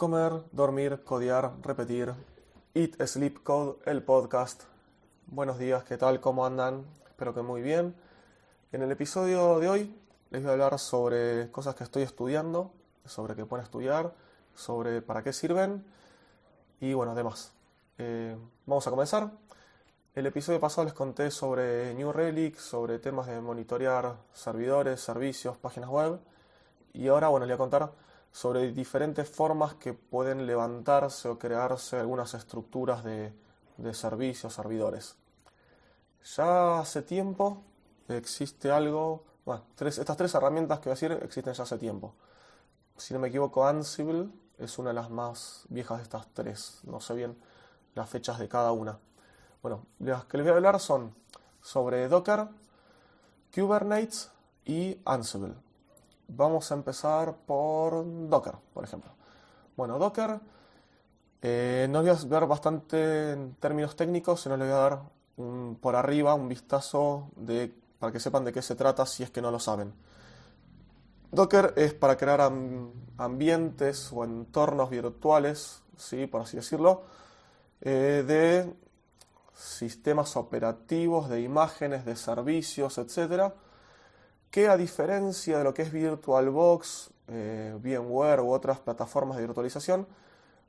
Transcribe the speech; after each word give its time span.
Comer, 0.00 0.32
dormir, 0.52 1.04
codear, 1.04 1.52
repetir. 1.60 2.14
Eat, 2.72 3.06
Sleep, 3.06 3.42
Code, 3.42 3.80
el 3.84 4.02
podcast. 4.02 4.62
Buenos 5.26 5.58
días, 5.58 5.84
¿qué 5.84 5.98
tal? 5.98 6.22
¿Cómo 6.22 6.46
andan? 6.46 6.86
Espero 7.06 7.34
que 7.34 7.42
muy 7.42 7.60
bien. 7.60 7.94
En 8.72 8.80
el 8.80 8.90
episodio 8.92 9.58
de 9.58 9.68
hoy 9.68 9.94
les 10.30 10.40
voy 10.40 10.48
a 10.48 10.52
hablar 10.54 10.78
sobre 10.78 11.50
cosas 11.50 11.74
que 11.74 11.84
estoy 11.84 12.02
estudiando, 12.02 12.72
sobre 13.04 13.34
qué 13.34 13.44
pueden 13.44 13.62
estudiar, 13.62 14.14
sobre 14.54 15.02
para 15.02 15.22
qué 15.22 15.34
sirven 15.34 15.84
y 16.80 16.94
bueno, 16.94 17.14
demás. 17.14 17.52
Eh, 17.98 18.34
vamos 18.64 18.86
a 18.86 18.90
comenzar. 18.90 19.30
El 20.14 20.26
episodio 20.26 20.58
pasado 20.60 20.86
les 20.86 20.94
conté 20.94 21.30
sobre 21.30 21.92
New 21.92 22.10
Relic, 22.10 22.56
sobre 22.56 23.00
temas 23.00 23.26
de 23.26 23.38
monitorear 23.42 24.16
servidores, 24.32 25.02
servicios, 25.02 25.58
páginas 25.58 25.90
web. 25.90 26.18
Y 26.94 27.08
ahora, 27.08 27.28
bueno, 27.28 27.44
les 27.44 27.54
voy 27.58 27.66
a 27.66 27.68
contar 27.68 28.09
sobre 28.32 28.72
diferentes 28.72 29.28
formas 29.28 29.74
que 29.74 29.92
pueden 29.92 30.46
levantarse 30.46 31.28
o 31.28 31.38
crearse 31.38 31.98
algunas 31.98 32.34
estructuras 32.34 33.04
de, 33.04 33.32
servicios, 33.92 34.54
servidores. 34.54 35.16
Ya 36.36 36.80
hace 36.80 37.02
tiempo 37.02 37.62
existe 38.08 38.70
algo, 38.70 39.24
bueno, 39.44 39.64
estas 39.78 40.16
tres 40.16 40.34
herramientas 40.34 40.78
que 40.78 40.90
voy 40.90 40.92
a 40.92 40.94
decir 40.94 41.12
existen 41.22 41.54
ya 41.54 41.62
hace 41.62 41.78
tiempo. 41.78 42.14
Si 42.96 43.14
no 43.14 43.20
me 43.20 43.28
equivoco, 43.28 43.66
Ansible 43.66 44.28
es 44.58 44.78
una 44.78 44.90
de 44.90 44.94
las 44.94 45.10
más 45.10 45.64
viejas 45.68 45.98
de 45.98 46.04
estas 46.04 46.26
tres. 46.34 46.80
No 46.84 47.00
sé 47.00 47.14
bien 47.14 47.36
las 47.94 48.08
fechas 48.08 48.38
de 48.38 48.48
cada 48.48 48.72
una. 48.72 48.98
Bueno, 49.62 49.86
las 49.98 50.24
que 50.26 50.36
les 50.36 50.44
voy 50.44 50.52
a 50.52 50.56
hablar 50.56 50.80
son 50.80 51.14
sobre 51.62 52.08
Docker, 52.08 52.48
Kubernetes 53.54 54.30
y 54.64 54.98
Ansible. 55.04 55.54
Vamos 56.32 56.70
a 56.70 56.74
empezar 56.74 57.34
por 57.46 58.04
Docker, 58.28 58.54
por 58.72 58.84
ejemplo. 58.84 59.10
Bueno, 59.76 59.98
Docker, 59.98 60.38
eh, 61.42 61.86
no 61.90 62.02
voy 62.02 62.10
a 62.10 62.14
ver 62.26 62.46
bastante 62.46 63.32
en 63.32 63.54
términos 63.54 63.96
técnicos, 63.96 64.40
sino 64.40 64.56
les 64.56 64.68
voy 64.68 64.76
a 64.76 64.80
dar 64.80 65.02
por 65.80 65.96
arriba 65.96 66.34
un 66.34 66.48
vistazo 66.48 67.30
de, 67.34 67.74
para 67.98 68.12
que 68.12 68.20
sepan 68.20 68.44
de 68.44 68.52
qué 68.52 68.62
se 68.62 68.76
trata 68.76 69.06
si 69.06 69.22
es 69.24 69.30
que 69.30 69.42
no 69.42 69.50
lo 69.50 69.58
saben. 69.58 69.92
Docker 71.32 71.74
es 71.76 71.94
para 71.94 72.16
crear 72.16 72.52
ambientes 73.16 74.10
o 74.12 74.24
entornos 74.24 74.88
virtuales, 74.90 75.82
¿sí? 75.96 76.26
por 76.26 76.42
así 76.42 76.58
decirlo, 76.58 77.02
eh, 77.80 78.24
de 78.26 78.72
sistemas 79.54 80.36
operativos, 80.36 81.28
de 81.28 81.40
imágenes, 81.40 82.04
de 82.04 82.14
servicios, 82.14 82.98
etcétera, 82.98 83.54
que 84.50 84.68
a 84.68 84.76
diferencia 84.76 85.58
de 85.58 85.64
lo 85.64 85.74
que 85.74 85.82
es 85.82 85.92
VirtualBox, 85.92 87.10
eh, 87.28 87.76
VMware 87.80 88.40
u 88.40 88.52
otras 88.52 88.80
plataformas 88.80 89.36
de 89.36 89.46
virtualización, 89.46 90.06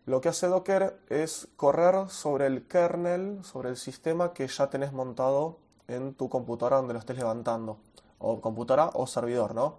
lo 0.06 0.22
que 0.22 0.30
hace 0.30 0.48
Docker 0.48 1.00
es 1.10 1.48
correr 1.58 2.10
sobre 2.10 2.48
el 2.48 2.68
kernel, 2.68 3.44
sobre 3.44 3.70
el 3.70 3.78
sistema 3.78 4.34
que 4.34 4.48
ya 4.48 4.70
tenés 4.70 4.94
montado 4.94 5.58
en 5.88 6.14
tu 6.14 6.30
computadora 6.30 6.78
donde 6.78 6.94
lo 6.94 7.00
estés 7.00 7.18
levantando, 7.18 7.78
o 8.20 8.40
computadora 8.42 8.92
o 8.94 9.08
servidor, 9.08 9.54
¿no? 9.54 9.78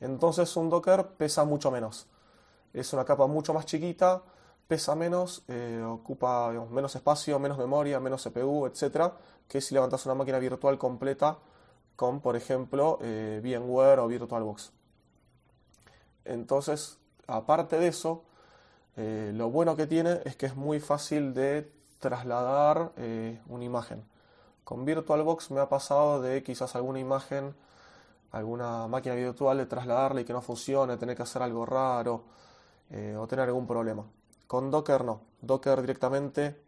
Entonces 0.00 0.56
un 0.56 0.70
Docker 0.70 1.06
pesa 1.06 1.44
mucho 1.44 1.70
menos. 1.70 2.06
Es 2.72 2.92
una 2.92 3.04
capa 3.04 3.26
mucho 3.26 3.54
más 3.54 3.66
chiquita, 3.66 4.22
pesa 4.68 4.94
menos, 4.94 5.44
eh, 5.48 5.82
ocupa 5.84 6.52
menos 6.70 6.94
espacio, 6.94 7.38
menos 7.38 7.58
memoria, 7.58 7.98
menos 7.98 8.22
CPU, 8.22 8.66
etc. 8.66 9.12
que 9.48 9.60
si 9.60 9.74
levantas 9.74 10.06
una 10.06 10.14
máquina 10.14 10.38
virtual 10.38 10.78
completa 10.78 11.38
con, 11.98 12.20
por 12.20 12.36
ejemplo, 12.36 13.00
eh, 13.02 13.40
VMware 13.42 13.98
o 13.98 14.06
VirtualBox. 14.06 14.70
Entonces, 16.24 16.96
aparte 17.26 17.76
de 17.76 17.88
eso, 17.88 18.22
eh, 18.96 19.32
lo 19.34 19.50
bueno 19.50 19.74
que 19.74 19.88
tiene 19.88 20.20
es 20.24 20.36
que 20.36 20.46
es 20.46 20.54
muy 20.54 20.78
fácil 20.78 21.34
de 21.34 21.68
trasladar 21.98 22.92
eh, 22.98 23.40
una 23.48 23.64
imagen. 23.64 24.04
Con 24.62 24.84
VirtualBox 24.84 25.50
me 25.50 25.58
ha 25.58 25.68
pasado 25.68 26.22
de 26.22 26.44
quizás 26.44 26.76
alguna 26.76 27.00
imagen, 27.00 27.52
alguna 28.30 28.86
máquina 28.86 29.16
virtual, 29.16 29.58
de 29.58 29.66
trasladarla 29.66 30.20
y 30.20 30.24
que 30.24 30.32
no 30.32 30.40
funcione, 30.40 30.98
tener 30.98 31.16
que 31.16 31.24
hacer 31.24 31.42
algo 31.42 31.66
raro 31.66 32.22
o 33.18 33.26
tener 33.26 33.46
algún 33.46 33.66
problema. 33.66 34.04
Con 34.46 34.70
Docker 34.70 35.04
no. 35.04 35.20
Docker 35.42 35.80
directamente, 35.80 36.62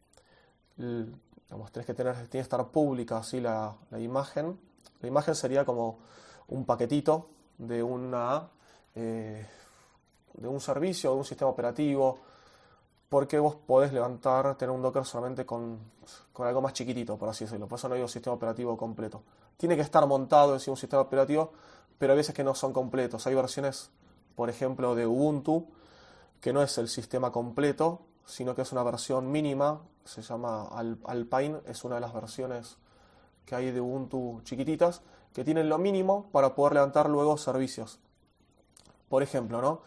digamos, 0.76 1.70
que 1.70 1.94
tener, 1.94 2.14
tiene 2.14 2.28
que 2.28 2.38
estar 2.40 2.66
pública 2.66 3.18
así 3.18 3.40
la 3.40 3.76
imagen 3.96 4.58
la 5.00 5.08
imagen 5.08 5.34
sería 5.34 5.64
como 5.64 5.98
un 6.48 6.64
paquetito 6.64 7.28
de, 7.58 7.82
una, 7.82 8.48
eh, 8.94 9.46
de 10.34 10.48
un 10.48 10.60
servicio, 10.60 11.12
de 11.12 11.16
un 11.16 11.24
sistema 11.24 11.50
operativo, 11.50 12.18
porque 13.08 13.38
vos 13.38 13.56
podés 13.56 13.92
levantar, 13.92 14.56
tener 14.56 14.74
un 14.74 14.82
Docker 14.82 15.04
solamente 15.04 15.44
con, 15.44 15.78
algo 16.38 16.62
más 16.62 16.72
chiquitito, 16.72 17.18
por 17.18 17.28
así 17.28 17.44
decirlo. 17.44 17.66
Por 17.66 17.78
eso 17.78 17.88
no 17.88 17.94
hay 17.94 18.02
un 18.02 18.08
sistema 18.08 18.34
operativo 18.34 18.76
completo. 18.76 19.22
Tiene 19.56 19.76
que 19.76 19.82
estar 19.82 20.06
montado 20.06 20.56
en 20.56 20.70
un 20.70 20.76
sistema 20.76 21.02
operativo, 21.02 21.52
pero 21.98 22.12
hay 22.12 22.18
veces 22.18 22.34
que 22.34 22.44
no 22.44 22.54
son 22.54 22.72
completos. 22.72 23.26
Hay 23.26 23.34
versiones, 23.34 23.90
por 24.36 24.48
ejemplo, 24.48 24.94
de 24.94 25.06
Ubuntu, 25.06 25.66
que 26.40 26.52
no 26.52 26.62
es 26.62 26.78
el 26.78 26.88
sistema 26.88 27.30
completo, 27.32 28.00
sino 28.24 28.54
que 28.54 28.62
es 28.62 28.72
una 28.72 28.82
versión 28.82 29.30
mínima, 29.30 29.80
se 30.04 30.22
llama 30.22 30.68
Alpine, 31.04 31.60
es 31.66 31.84
una 31.84 31.96
de 31.96 32.00
las 32.00 32.14
versiones 32.14 32.78
que 33.50 33.56
hay 33.56 33.72
de 33.72 33.80
Ubuntu 33.80 34.40
chiquititas 34.44 35.02
que 35.34 35.42
tienen 35.42 35.68
lo 35.68 35.76
mínimo 35.76 36.30
para 36.30 36.54
poder 36.54 36.74
levantar 36.74 37.10
luego 37.10 37.36
servicios. 37.36 37.98
Por 39.08 39.24
ejemplo, 39.24 39.60
¿no? 39.60 39.80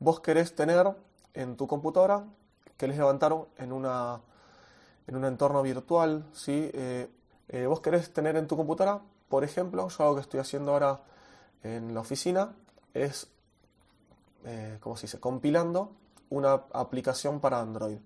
Vos 0.00 0.18
querés 0.18 0.56
tener 0.56 0.92
en 1.32 1.56
tu 1.56 1.68
computadora, 1.68 2.24
querés 2.76 2.96
levantar 2.96 3.32
en, 3.56 3.70
una, 3.70 4.20
en 5.06 5.14
un 5.14 5.24
entorno 5.26 5.62
virtual, 5.62 6.24
¿sí? 6.32 6.68
Eh, 6.74 7.08
eh, 7.50 7.66
vos 7.66 7.80
querés 7.80 8.12
tener 8.12 8.34
en 8.34 8.48
tu 8.48 8.56
computadora, 8.56 9.00
por 9.28 9.44
ejemplo, 9.44 9.88
yo 9.88 10.02
algo 10.02 10.16
que 10.16 10.22
estoy 10.22 10.40
haciendo 10.40 10.72
ahora 10.72 11.00
en 11.62 11.94
la 11.94 12.00
oficina 12.00 12.52
es, 12.94 13.28
eh, 14.44 14.78
¿cómo 14.80 14.96
se 14.96 15.02
dice?, 15.02 15.20
compilando 15.20 15.92
una 16.30 16.54
aplicación 16.72 17.38
para 17.38 17.60
Android. 17.60 17.98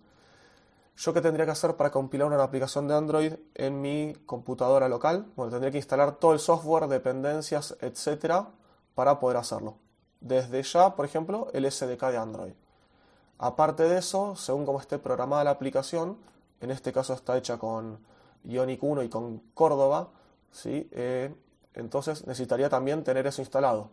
¿Yo 0.99 1.15
qué 1.15 1.21
tendría 1.21 1.47
que 1.47 1.53
hacer 1.53 1.77
para 1.77 1.93
compilar 1.93 2.27
una 2.27 2.43
aplicación 2.43 2.89
de 2.89 2.95
Android 2.97 3.35
en 3.55 3.81
mi 3.81 4.15
computadora 4.27 4.89
local? 4.89 5.31
Bueno, 5.37 5.53
tendría 5.53 5.71
que 5.71 5.77
instalar 5.79 6.17
todo 6.17 6.33
el 6.33 6.41
software, 6.41 6.89
dependencias, 6.89 7.77
etcétera, 7.81 8.49
para 8.97 9.21
poder 9.21 9.37
hacerlo. 9.37 9.77
Desde 10.21 10.61
ya, 10.65 10.97
por 10.97 11.05
ejemplo, 11.05 11.51
el 11.53 11.71
SDK 11.71 12.03
de 12.07 12.17
Android. 12.17 12.53
Aparte 13.39 13.85
de 13.85 13.99
eso, 13.99 14.35
según 14.35 14.67
cómo 14.67 14.81
esté 14.81 14.99
programada 14.99 15.45
la 15.45 15.51
aplicación, 15.51 16.19
en 16.61 16.73
este 16.73 16.93
caso 16.93 17.15
está 17.15 17.39
hecha 17.39 17.59
con 17.59 18.01
Ionic 18.43 18.83
1 18.83 19.05
y 19.05 19.09
con 19.09 19.39
Córdoba, 19.55 20.09
¿sí? 20.51 20.89
Eh, 20.91 21.33
entonces 21.75 22.27
necesitaría 22.27 22.69
también 22.69 23.05
tener 23.05 23.25
eso 23.29 23.41
instalado. 23.41 23.91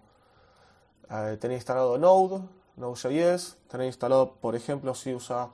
Eh, 1.11 1.37
tener 1.39 1.57
instalado 1.57 1.99
Node, 1.99 2.41
Node.js, 2.77 3.57
tener 3.67 3.85
instalado, 3.85 4.37
por 4.41 4.55
ejemplo, 4.55 4.95
si 4.95 5.13
usa 5.13 5.51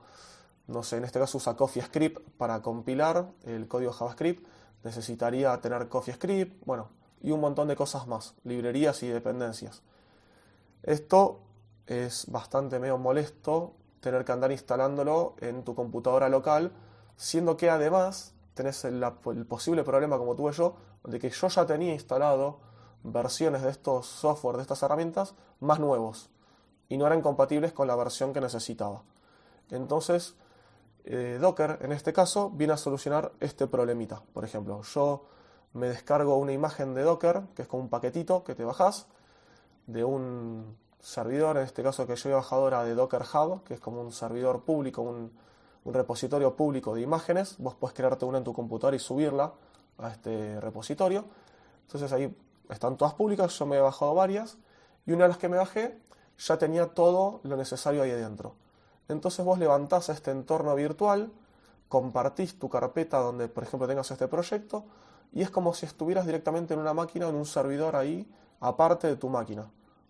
no 0.71 0.83
sé, 0.83 0.97
en 0.97 1.03
este 1.03 1.19
caso 1.19 1.37
usa 1.37 1.55
CoffeeScript 1.55 2.19
para 2.37 2.61
compilar 2.61 3.31
el 3.43 3.67
código 3.67 3.91
JavaScript, 3.91 4.45
necesitaría 4.83 5.59
tener 5.61 5.87
CoffeeScript, 5.87 6.65
bueno, 6.65 6.89
y 7.21 7.31
un 7.31 7.39
montón 7.39 7.67
de 7.67 7.75
cosas 7.75 8.07
más, 8.07 8.33
librerías 8.43 9.03
y 9.03 9.07
dependencias. 9.07 9.83
Esto 10.83 11.41
es 11.85 12.29
bastante 12.31 12.79
medio 12.79 12.97
molesto 12.97 13.73
tener 13.99 14.25
que 14.25 14.31
andar 14.31 14.51
instalándolo 14.51 15.35
en 15.39 15.63
tu 15.63 15.75
computadora 15.75 16.29
local, 16.29 16.71
siendo 17.15 17.55
que 17.55 17.69
además 17.69 18.33
tenés 18.53 18.83
el, 18.85 19.01
posible 19.47 19.83
problema 19.83 20.17
como 20.17 20.35
tuve 20.35 20.51
yo, 20.53 20.75
de 21.03 21.19
que 21.19 21.29
yo 21.29 21.47
ya 21.47 21.65
tenía 21.65 21.93
instalado 21.93 22.59
versiones 23.03 23.61
de 23.61 23.69
estos 23.69 24.07
software, 24.07 24.57
de 24.57 24.63
estas 24.63 24.81
herramientas, 24.83 25.35
más 25.59 25.79
nuevos, 25.79 26.29
y 26.89 26.97
no 26.97 27.07
eran 27.07 27.21
compatibles 27.21 27.73
con 27.73 27.87
la 27.87 27.95
versión 27.95 28.33
que 28.33 28.41
necesitaba. 28.41 29.03
Entonces, 29.69 30.35
eh, 31.05 31.37
Docker, 31.39 31.79
en 31.81 31.91
este 31.91 32.13
caso, 32.13 32.49
viene 32.49 32.73
a 32.73 32.77
solucionar 32.77 33.31
este 33.39 33.67
problemita. 33.67 34.21
Por 34.33 34.45
ejemplo, 34.45 34.81
yo 34.81 35.25
me 35.73 35.87
descargo 35.87 36.37
una 36.37 36.51
imagen 36.51 36.93
de 36.93 37.03
Docker, 37.03 37.43
que 37.55 37.63
es 37.63 37.67
como 37.67 37.83
un 37.83 37.89
paquetito 37.89 38.43
que 38.43 38.55
te 38.55 38.63
bajas, 38.63 39.07
de 39.87 40.03
un 40.03 40.77
servidor, 40.99 41.57
en 41.57 41.63
este 41.63 41.81
caso 41.83 42.05
que 42.05 42.15
yo 42.15 42.29
he 42.29 42.33
bajado 42.33 42.63
ahora 42.63 42.83
de 42.83 42.93
Docker 42.93 43.23
Hub, 43.33 43.63
que 43.63 43.75
es 43.75 43.79
como 43.79 44.01
un 44.01 44.11
servidor 44.11 44.63
público, 44.63 45.01
un, 45.01 45.31
repositorio 45.83 46.55
público 46.55 46.93
de 46.93 47.01
imágenes. 47.01 47.55
Vos 47.57 47.73
puedes 47.73 47.95
crearte 47.95 48.25
una 48.25 48.37
en 48.37 48.43
tu 48.43 48.53
computadora 48.53 48.95
y 48.95 48.99
subirla 48.99 49.51
a 49.97 50.11
este 50.11 50.59
repositorio. 50.59 51.25
Entonces 51.87 52.11
ahí 52.13 52.35
están 52.69 52.97
todas 52.97 53.15
públicas, 53.15 53.57
yo 53.57 53.65
me 53.65 53.77
he 53.77 53.81
bajado 53.81 54.13
varias, 54.13 54.57
y 55.07 55.11
una 55.13 55.23
de 55.23 55.29
las 55.29 55.37
que 55.37 55.49
me 55.49 55.57
bajé 55.57 55.97
ya 56.37 56.57
tenía 56.57 56.87
todo 56.93 57.39
lo 57.43 57.57
necesario 57.57 58.03
ahí 58.03 58.11
adentro. 58.11 58.55
Entonces 59.13 59.45
vos 59.45 59.59
levantás 59.59 60.09
este 60.09 60.31
entorno 60.31 60.75
virtual, 60.75 61.31
compartís 61.87 62.57
tu 62.57 62.69
carpeta 62.69 63.19
donde, 63.19 63.47
por 63.47 63.63
ejemplo, 63.63 63.87
tengas 63.87 64.09
este 64.11 64.27
proyecto, 64.27 64.85
y 65.33 65.41
es 65.41 65.49
como 65.49 65.73
si 65.73 65.85
estuvieras 65.85 66.25
directamente 66.25 66.73
en 66.73 66.79
una 66.79 66.93
máquina, 66.93 67.29
en 67.29 67.35
un 67.35 67.45
servidor 67.45 67.95
ahí, 67.95 68.27
aparte 68.59 69.07
de 69.07 69.15
tu 69.15 69.29
máquina. 69.29 69.69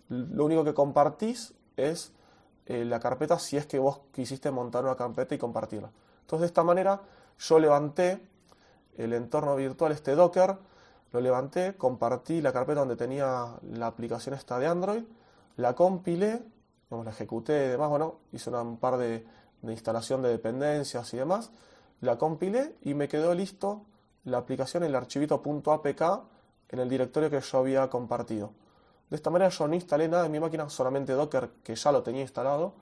Lo 0.09 0.45
único 0.45 0.63
que 0.63 0.73
compartís 0.73 1.53
es 1.77 2.11
eh, 2.65 2.85
la 2.85 2.99
carpeta 2.99 3.39
si 3.39 3.57
es 3.57 3.65
que 3.65 3.79
vos 3.79 4.01
quisiste 4.11 4.51
montar 4.51 4.83
una 4.83 4.95
carpeta 4.95 5.35
y 5.35 5.37
compartirla. 5.37 5.91
Entonces 6.21 6.41
de 6.41 6.47
esta 6.47 6.63
manera 6.63 7.01
yo 7.39 7.59
levanté 7.59 8.21
el 8.97 9.13
entorno 9.13 9.55
virtual, 9.55 9.91
este 9.91 10.15
Docker, 10.15 10.57
lo 11.11 11.21
levanté, 11.21 11.75
compartí 11.75 12.41
la 12.41 12.53
carpeta 12.53 12.81
donde 12.81 12.95
tenía 12.95 13.55
la 13.63 13.87
aplicación 13.87 14.35
esta 14.35 14.59
de 14.59 14.67
Android, 14.67 15.03
la 15.57 15.75
compilé, 15.75 16.41
la 16.91 17.11
ejecuté 17.11 17.65
y 17.65 17.69
demás, 17.69 17.89
bueno, 17.89 18.15
hice 18.31 18.49
un 18.49 18.77
par 18.77 18.97
de, 18.97 19.25
de 19.61 19.71
instalación 19.71 20.21
de 20.21 20.29
dependencias 20.29 21.13
y 21.13 21.17
demás, 21.17 21.51
la 22.01 22.17
compilé 22.17 22.75
y 22.81 22.93
me 22.93 23.07
quedó 23.07 23.33
listo 23.33 23.85
la 24.25 24.37
aplicación, 24.39 24.83
el 24.83 24.95
archivito 24.95 25.41
.apk 25.43 26.01
en 26.69 26.79
el 26.79 26.89
directorio 26.89 27.29
que 27.29 27.39
yo 27.39 27.57
había 27.59 27.89
compartido. 27.89 28.51
De 29.09 29.15
esta 29.15 29.29
manera 29.29 29.49
yo 29.49 29.67
no 29.67 29.75
instalé 29.75 30.07
nada 30.07 30.25
en 30.25 30.31
mi 30.31 30.39
máquina, 30.39 30.69
solamente 30.69 31.13
Docker 31.13 31.49
que 31.63 31.75
ya 31.75 31.91
lo 31.91 32.01
tenía 32.01 32.21
instalado. 32.21 32.73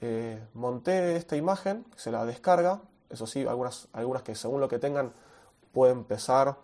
Eh, 0.00 0.42
monté 0.52 1.16
esta 1.16 1.36
imagen, 1.36 1.86
se 1.96 2.10
la 2.10 2.26
descarga, 2.26 2.80
eso 3.08 3.26
sí, 3.26 3.46
algunas, 3.46 3.88
algunas 3.92 4.22
que 4.22 4.34
según 4.34 4.60
lo 4.60 4.68
que 4.68 4.78
tengan 4.78 5.12
pueden 5.72 6.04
pesar 6.04 6.56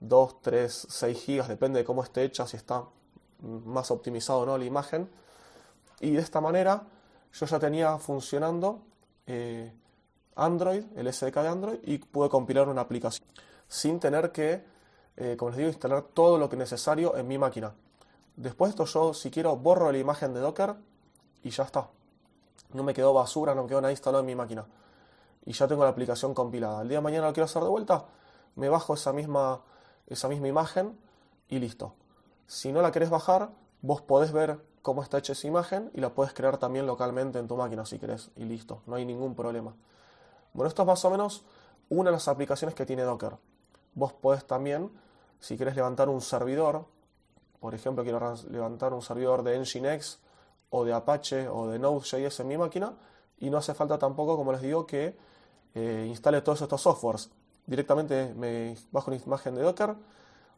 2, 0.00 0.42
3, 0.42 0.86
6 0.90 1.18
gigas, 1.18 1.48
depende 1.48 1.78
de 1.78 1.84
cómo 1.84 2.02
esté 2.02 2.24
hecha, 2.24 2.46
si 2.46 2.56
está 2.56 2.84
más 3.40 3.90
optimizado 3.90 4.40
o 4.40 4.46
no 4.46 4.58
la 4.58 4.64
imagen. 4.64 5.08
Y 6.02 6.10
de 6.10 6.20
esta 6.20 6.40
manera 6.40 6.82
yo 7.32 7.46
ya 7.46 7.58
tenía 7.58 7.96
funcionando 7.96 8.82
eh, 9.26 9.72
Android, 10.34 10.84
el 10.96 11.12
SDK 11.12 11.34
de 11.36 11.48
Android, 11.48 11.78
y 11.84 11.98
pude 11.98 12.28
compilar 12.28 12.68
una 12.68 12.82
aplicación 12.82 13.26
sin 13.68 14.00
tener 14.00 14.32
que, 14.32 14.64
eh, 15.16 15.36
como 15.38 15.50
les 15.50 15.58
digo, 15.58 15.70
instalar 15.70 16.02
todo 16.02 16.38
lo 16.38 16.48
que 16.48 16.56
es 16.56 16.58
necesario 16.58 17.16
en 17.16 17.28
mi 17.28 17.38
máquina. 17.38 17.72
Después 18.34 18.70
de 18.70 18.82
esto 18.82 18.84
yo, 18.84 19.14
si 19.14 19.30
quiero, 19.30 19.56
borro 19.56 19.92
la 19.92 19.98
imagen 19.98 20.34
de 20.34 20.40
Docker 20.40 20.74
y 21.44 21.50
ya 21.50 21.62
está. 21.62 21.88
No 22.72 22.82
me 22.82 22.92
quedó 22.92 23.14
basura, 23.14 23.54
no 23.54 23.62
me 23.62 23.68
quedó 23.68 23.80
nada 23.80 23.92
instalado 23.92 24.20
en 24.20 24.26
mi 24.26 24.34
máquina. 24.34 24.66
Y 25.46 25.52
ya 25.52 25.68
tengo 25.68 25.84
la 25.84 25.90
aplicación 25.90 26.34
compilada. 26.34 26.82
El 26.82 26.88
día 26.88 26.98
de 26.98 27.02
mañana 27.02 27.28
lo 27.28 27.32
quiero 27.32 27.44
hacer 27.44 27.62
de 27.62 27.68
vuelta, 27.68 28.06
me 28.56 28.68
bajo 28.68 28.94
esa 28.94 29.12
misma, 29.12 29.62
esa 30.08 30.28
misma 30.28 30.48
imagen 30.48 30.98
y 31.48 31.60
listo. 31.60 31.94
Si 32.48 32.72
no 32.72 32.82
la 32.82 32.90
querés 32.90 33.08
bajar, 33.08 33.50
vos 33.82 34.02
podés 34.02 34.32
ver 34.32 34.71
cómo 34.82 35.02
está 35.02 35.18
hecha 35.18 35.32
esa 35.32 35.46
imagen 35.46 35.90
y 35.94 36.00
la 36.00 36.10
puedes 36.10 36.32
crear 36.34 36.58
también 36.58 36.86
localmente 36.86 37.38
en 37.38 37.48
tu 37.48 37.56
máquina 37.56 37.86
si 37.86 37.98
querés 37.98 38.30
y 38.36 38.44
listo, 38.44 38.82
no 38.86 38.96
hay 38.96 39.04
ningún 39.04 39.34
problema. 39.34 39.74
Bueno, 40.52 40.68
esto 40.68 40.82
es 40.82 40.86
más 40.86 41.04
o 41.04 41.10
menos 41.10 41.44
una 41.88 42.10
de 42.10 42.16
las 42.16 42.28
aplicaciones 42.28 42.74
que 42.74 42.84
tiene 42.84 43.02
Docker. 43.02 43.36
Vos 43.94 44.12
podés 44.12 44.44
también, 44.44 44.90
si 45.40 45.56
querés 45.56 45.76
levantar 45.76 46.08
un 46.08 46.20
servidor, 46.20 46.86
por 47.60 47.74
ejemplo, 47.74 48.02
quiero 48.02 48.34
levantar 48.50 48.92
un 48.92 49.02
servidor 49.02 49.42
de 49.42 49.58
Nginx 49.58 50.18
o 50.70 50.84
de 50.84 50.92
Apache 50.92 51.48
o 51.48 51.68
de 51.68 51.78
Node.js 51.78 52.40
en 52.40 52.48
mi 52.48 52.58
máquina 52.58 52.94
y 53.38 53.50
no 53.50 53.58
hace 53.58 53.74
falta 53.74 53.98
tampoco, 53.98 54.36
como 54.36 54.52
les 54.52 54.62
digo, 54.62 54.86
que 54.86 55.16
eh, 55.74 56.06
instale 56.08 56.42
todos 56.42 56.62
estos 56.62 56.80
softwares. 56.80 57.30
Directamente 57.66 58.34
me 58.34 58.76
bajo 58.90 59.10
una 59.10 59.20
imagen 59.20 59.54
de 59.54 59.62
Docker, 59.62 59.94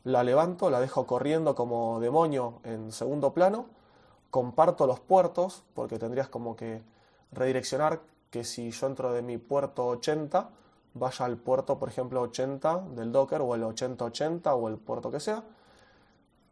la 0.05 0.23
levanto, 0.23 0.71
la 0.71 0.81
dejo 0.81 1.07
corriendo 1.07 1.55
como 1.55 2.01
demonio 2.01 2.61
en 2.65 2.93
segundo 2.93 3.33
plano, 3.33 3.67
comparto 4.35 4.89
los 4.89 4.99
puertos, 4.99 5.63
porque 5.75 5.97
tendrías 5.97 6.29
como 6.29 6.57
que 6.57 6.83
redireccionar 7.31 8.01
que 8.33 8.43
si 8.43 8.73
yo 8.73 8.89
entro 8.89 9.13
de 9.13 9.23
mi 9.23 9.39
puerto 9.39 9.87
80, 9.87 10.51
vaya 10.95 11.25
al 11.25 11.37
puerto, 11.37 11.79
por 11.79 11.89
ejemplo, 11.89 12.21
80 12.21 12.79
del 12.97 13.13
Docker 13.13 13.41
o 13.43 13.55
el 13.55 13.63
8080 13.63 14.53
o 14.57 14.69
el 14.69 14.79
puerto 14.79 15.13
que 15.13 15.21
sea 15.21 15.45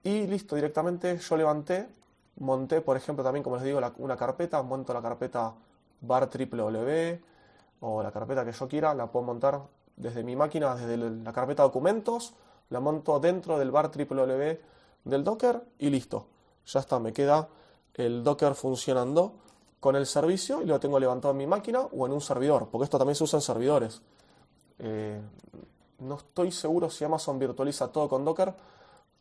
y 0.05 0.29
listo, 0.29 0.55
directamente 0.55 1.19
yo 1.19 1.37
levanté, 1.37 1.89
monté, 2.37 2.83
por 2.83 2.97
ejemplo, 2.97 3.25
también, 3.25 3.43
como 3.43 3.57
les 3.57 3.65
digo, 3.65 3.81
una 3.99 4.17
carpeta, 4.17 4.63
monto 4.63 4.95
la 4.95 5.03
carpeta 5.03 5.53
bar 6.03 6.31
www 6.31 7.21
o 7.81 8.01
la 8.01 8.13
carpeta 8.13 8.45
que 8.45 8.53
yo 8.53 8.69
quiera, 8.69 8.95
la 8.95 9.09
puedo 9.09 9.27
montar 9.27 9.61
desde 9.97 10.23
mi 10.23 10.37
máquina, 10.37 10.77
desde 10.77 10.97
la 10.97 11.33
carpeta 11.33 11.65
documentos, 11.65 12.35
la 12.71 12.79
monto 12.79 13.19
dentro 13.19 13.59
del 13.59 13.73
bar 13.73 13.91
www 13.91 14.61
del 15.05 15.25
Docker 15.25 15.65
y 15.81 15.91
listo. 15.91 16.29
Ya 16.65 16.79
está, 16.79 17.01
me 17.01 17.13
queda 17.13 17.49
el 17.95 18.23
Docker 18.23 18.55
funcionando 18.55 19.35
con 19.81 19.97
el 19.97 20.07
servicio 20.07 20.63
y 20.63 20.67
lo 20.67 20.79
tengo 20.79 20.99
levantado 20.99 21.33
en 21.33 21.39
mi 21.39 21.47
máquina 21.47 21.81
o 21.81 22.07
en 22.07 22.13
un 22.13 22.21
servidor, 22.21 22.69
porque 22.71 22.85
esto 22.85 22.99
también 22.99 23.17
se 23.17 23.25
usa 23.25 23.39
en 23.39 23.43
servidores. 23.43 24.01
Eh, 24.79 25.21
no 25.99 26.17
estoy 26.17 26.53
seguro 26.53 26.91
si 26.91 27.05
Amazon 27.05 27.39
virtualiza 27.39 27.89
todo 27.89 28.09
con 28.09 28.25
Docker, 28.25 28.55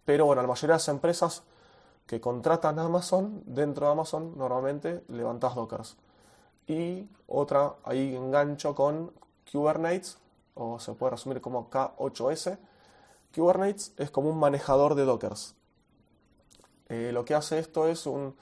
pero 0.05 0.25
bueno, 0.25 0.41
la 0.41 0.47
mayoría 0.47 0.73
de 0.73 0.79
las 0.79 0.87
empresas 0.87 1.43
que 2.05 2.19
contratan 2.19 2.77
a 2.79 2.85
Amazon, 2.85 3.41
dentro 3.45 3.85
de 3.85 3.91
Amazon 3.93 4.37
normalmente 4.37 5.03
levantas 5.07 5.55
Dockers. 5.55 5.97
Y 6.67 7.07
otra, 7.27 7.75
ahí 7.83 8.15
engancho 8.15 8.75
con 8.75 9.13
Kubernetes, 9.51 10.17
o 10.53 10.79
se 10.79 10.93
puede 10.93 11.11
resumir 11.11 11.41
como 11.41 11.69
K8S. 11.69 12.57
Kubernetes 13.33 13.93
es 13.97 14.11
como 14.11 14.29
un 14.29 14.39
manejador 14.39 14.95
de 14.95 15.05
Dockers. 15.05 15.55
Eh, 16.89 17.11
lo 17.13 17.23
que 17.23 17.33
hace 17.33 17.59
esto 17.59 17.87
es 17.87 18.05
un 18.05 18.35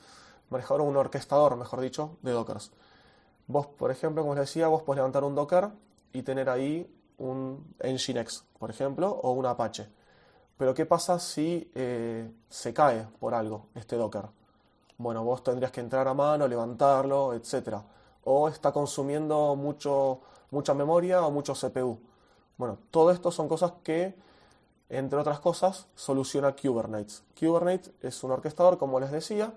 manejador, 0.50 0.82
un 0.82 0.98
orquestador, 0.98 1.56
mejor 1.56 1.82
dicho, 1.82 2.18
de 2.22 2.32
Dockers. 2.32 2.72
Vos, 3.48 3.68
por 3.68 3.92
ejemplo, 3.92 4.22
como 4.22 4.36
les 4.36 4.42
decía, 4.42 4.68
vos 4.68 4.84
podés 4.84 4.98
levantar 4.98 5.24
un 5.24 5.36
Docker 5.36 5.70
y 6.14 6.22
tener 6.22 6.50
ahí 6.50 6.88
un 7.18 7.74
Nginx, 7.84 8.46
por 8.58 8.70
ejemplo, 8.70 9.10
o 9.10 9.32
un 9.32 9.46
Apache. 9.46 9.88
Pero 10.58 10.74
¿qué 10.74 10.86
pasa 10.86 11.20
si 11.20 11.72
eh, 11.74 12.30
se 12.50 12.74
cae 12.74 13.08
por 13.20 13.34
algo 13.34 13.68
este 13.76 13.96
Docker? 13.96 14.26
Bueno, 14.98 15.24
vos 15.24 15.44
tendrías 15.44 15.72
que 15.72 15.80
entrar 15.80 16.08
a 16.08 16.14
mano, 16.14 16.48
levantarlo, 16.48 17.34
etc. 17.34 17.78
O 18.26 18.50
está 18.50 18.72
consumiendo 18.72 19.56
mucho, 19.56 20.20
mucha 20.52 20.74
memoria 20.74 21.26
o 21.26 21.32
mucho 21.32 21.54
CPU. 21.54 21.98
Bueno, 22.58 22.78
todo 22.92 23.12
esto 23.12 23.32
son 23.32 23.48
cosas 23.48 23.72
que, 23.84 24.14
entre 24.90 25.18
otras 25.18 25.40
cosas, 25.40 25.88
soluciona 25.96 26.54
Kubernetes. 26.54 27.24
Kubernetes 27.40 27.94
es 28.02 28.22
un 28.24 28.32
orquestador, 28.32 28.78
como 28.78 29.00
les 29.00 29.12
decía, 29.12 29.54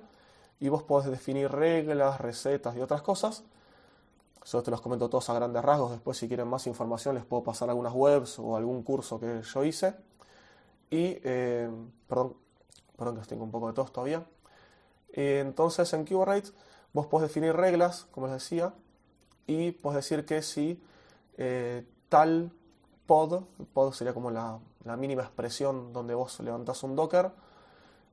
y 0.60 0.68
vos 0.68 0.82
podés 0.82 1.10
definir 1.10 1.50
reglas, 1.50 2.20
recetas 2.20 2.76
y 2.76 2.80
otras 2.80 3.02
cosas. 3.02 3.44
Yo 4.44 4.62
te 4.62 4.70
los 4.70 4.80
comento 4.80 5.08
todos 5.08 5.30
a 5.30 5.34
grandes 5.34 5.62
rasgos. 5.62 5.92
Después, 5.92 6.18
si 6.18 6.26
quieren 6.26 6.48
más 6.48 6.66
información, 6.66 7.14
les 7.14 7.24
puedo 7.24 7.42
pasar 7.44 7.68
algunas 7.70 7.92
webs 7.92 8.38
o 8.38 8.56
algún 8.56 8.82
curso 8.82 9.20
que 9.20 9.42
yo 9.42 9.64
hice. 9.64 9.94
Y, 10.90 11.18
eh, 11.24 11.70
perdón, 12.08 12.36
perdón 12.96 13.20
que 13.20 13.26
tengo 13.26 13.44
un 13.44 13.50
poco 13.50 13.68
de 13.68 13.72
tos 13.72 13.92
todavía. 13.92 14.26
Eh, 15.12 15.40
entonces 15.40 15.92
en 15.92 16.04
Kubernetes 16.04 16.52
vos 16.92 17.06
podés 17.06 17.28
definir 17.28 17.54
reglas, 17.54 18.06
como 18.10 18.26
les 18.26 18.34
decía, 18.34 18.74
y 19.46 19.70
podés 19.72 19.96
decir 19.96 20.26
que 20.26 20.42
si 20.42 20.82
eh, 21.38 21.86
tal 22.08 22.50
pod, 23.06 23.44
pod 23.72 23.92
sería 23.92 24.12
como 24.12 24.30
la, 24.30 24.58
mínima 24.96 25.22
expresión 25.22 25.92
donde 25.92 26.14
vos 26.14 26.40
levantás 26.40 26.82
un 26.82 26.96
Docker, 26.96 27.30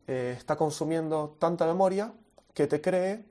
está 0.07 0.55
consumiendo 0.55 1.35
tanta 1.37 1.67
memoria 1.67 2.11
que 2.59 2.67
te 2.67 2.81
cree 2.81 3.23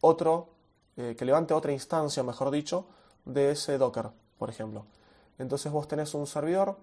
otro, 0.00 0.48
que 0.96 1.24
levante 1.24 1.54
otra 1.54 1.70
instancia, 1.70 2.24
mejor 2.24 2.50
dicho, 2.50 2.86
de 3.24 3.52
ese 3.52 3.78
Docker, 3.78 4.10
por 4.36 4.50
ejemplo. 4.50 4.86
Entonces 5.38 5.70
vos 5.70 5.86
tenés 5.86 6.14
un 6.14 6.26
servidor 6.26 6.76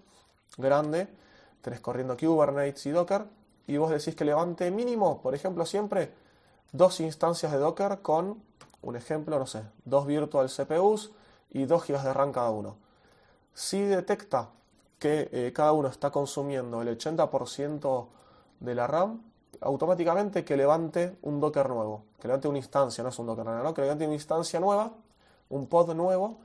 grande 0.56 1.08
tenés 1.60 1.80
corriendo 1.80 2.16
Kubernetes 2.16 2.86
y 2.86 2.90
Docker, 2.90 3.26
y 3.66 3.76
vos 3.76 3.90
decís 3.90 4.14
que 4.14 4.24
levante 4.24 4.70
mínimo, 4.70 5.20
por 5.20 5.34
ejemplo, 5.34 5.66
siempre 5.66 6.10
dos 6.72 7.00
instancias 7.00 7.52
de 7.52 7.58
Docker 7.58 7.98
con, 8.00 8.42
un 8.80 8.96
ejemplo, 8.96 9.38
no 9.38 9.46
sé, 9.46 9.62
dos 9.84 10.06
virtual 10.06 10.48
CPUs 10.48 11.10
y 11.50 11.66
2 11.66 11.86
GB 11.86 12.02
de 12.02 12.14
RAM 12.14 12.32
cada 12.32 12.48
uno. 12.48 12.76
Si 13.52 13.78
detecta 13.82 14.48
que 14.98 15.28
eh, 15.32 15.52
cada 15.54 15.72
uno 15.72 15.88
está 15.88 16.10
consumiendo 16.10 16.80
el 16.80 16.96
80% 16.96 18.06
de 18.60 18.74
la 18.74 18.86
RAM, 18.86 19.20
automáticamente 19.60 20.44
que 20.44 20.56
levante 20.56 21.16
un 21.22 21.40
Docker 21.40 21.68
nuevo, 21.68 22.04
que 22.20 22.28
levante 22.28 22.48
una 22.48 22.58
instancia, 22.58 23.02
no 23.02 23.10
es 23.10 23.18
un 23.18 23.26
Docker, 23.26 23.44
no, 23.44 23.74
que 23.74 23.82
levante 23.82 24.04
una 24.04 24.14
instancia 24.14 24.60
nueva, 24.60 24.92
un 25.48 25.66
pod 25.66 25.94
nuevo, 25.94 26.38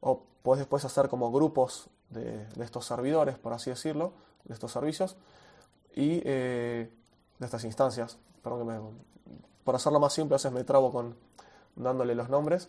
o 0.00 0.22
puedes 0.42 0.60
después 0.60 0.84
hacer 0.84 1.08
como 1.08 1.32
grupos 1.32 1.88
de, 2.10 2.46
estos 2.60 2.86
servidores, 2.86 3.38
por 3.38 3.52
así 3.52 3.70
decirlo, 3.70 4.12
de 4.44 4.54
estos 4.54 4.72
servicios 4.72 5.16
y 5.94 6.20
eh, 6.24 6.90
de 7.38 7.44
estas 7.44 7.64
instancias. 7.64 8.18
Perdón 8.42 8.60
que 8.60 8.64
me, 8.64 8.80
por 9.64 9.74
hacerlo 9.74 9.98
más 9.98 10.12
simple, 10.12 10.34
a 10.34 10.36
veces 10.36 10.52
me 10.52 10.64
trabo 10.64 10.92
con 10.92 11.16
dándole 11.74 12.14
los 12.14 12.28
nombres. 12.28 12.68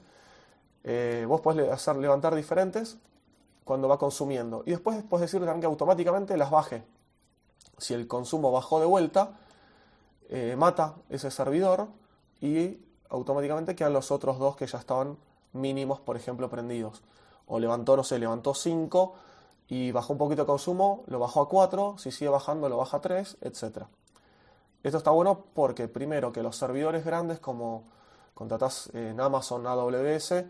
Eh, 0.84 1.26
vos 1.28 1.42
podés 1.42 1.70
hacer 1.72 1.98
levantar 1.98 2.34
diferentes 2.34 2.98
cuando 3.64 3.88
va 3.88 3.98
consumiendo. 3.98 4.64
Y 4.66 4.72
después 4.72 5.04
puedes 5.04 5.30
decir 5.30 5.42
también 5.42 5.62
que 5.62 5.68
automáticamente 5.68 6.38
las 6.38 6.50
baje. 6.50 6.84
Si 7.78 7.94
el 7.94 8.08
consumo 8.08 8.52
bajó 8.52 8.80
de 8.80 8.86
vuelta, 8.86 9.38
eh, 10.30 10.56
mata 10.58 10.96
ese 11.10 11.32
servidor 11.32 11.88
y 12.42 12.80
automáticamente 13.10 13.76
quedan 13.76 13.94
los 13.94 14.12
otros 14.12 14.40
dos 14.40 14.56
que 14.56 14.68
ya 14.68 14.80
estaban 14.80 15.18
mínimos, 15.54 16.00
por 16.00 16.18
ejemplo, 16.18 16.50
prendidos. 16.50 17.02
O 17.48 17.60
levantó, 17.60 17.96
no 17.96 18.04
sé, 18.04 18.20
levantó 18.20 18.54
5 18.54 19.14
y 19.68 19.92
bajó 19.92 20.14
un 20.14 20.20
poquito 20.20 20.44
de 20.44 20.48
consumo, 20.48 21.04
lo 21.08 21.20
bajó 21.20 21.42
a 21.42 21.50
4, 21.50 21.98
si 21.98 22.12
sigue 22.12 22.30
bajando 22.30 22.70
lo 22.70 22.78
baja 22.78 22.98
a 22.98 23.02
3, 23.02 23.38
etc. 23.42 23.84
Esto 24.84 24.98
está 24.98 25.12
bueno 25.12 25.46
porque 25.54 25.88
primero 25.88 26.32
que 26.32 26.44
los 26.44 26.56
servidores 26.56 27.06
grandes 27.06 27.40
como 27.40 27.84
contratás 28.34 28.90
en 28.94 29.20
Amazon 29.20 29.66
AWS, 29.66 30.32
eh, 30.32 30.46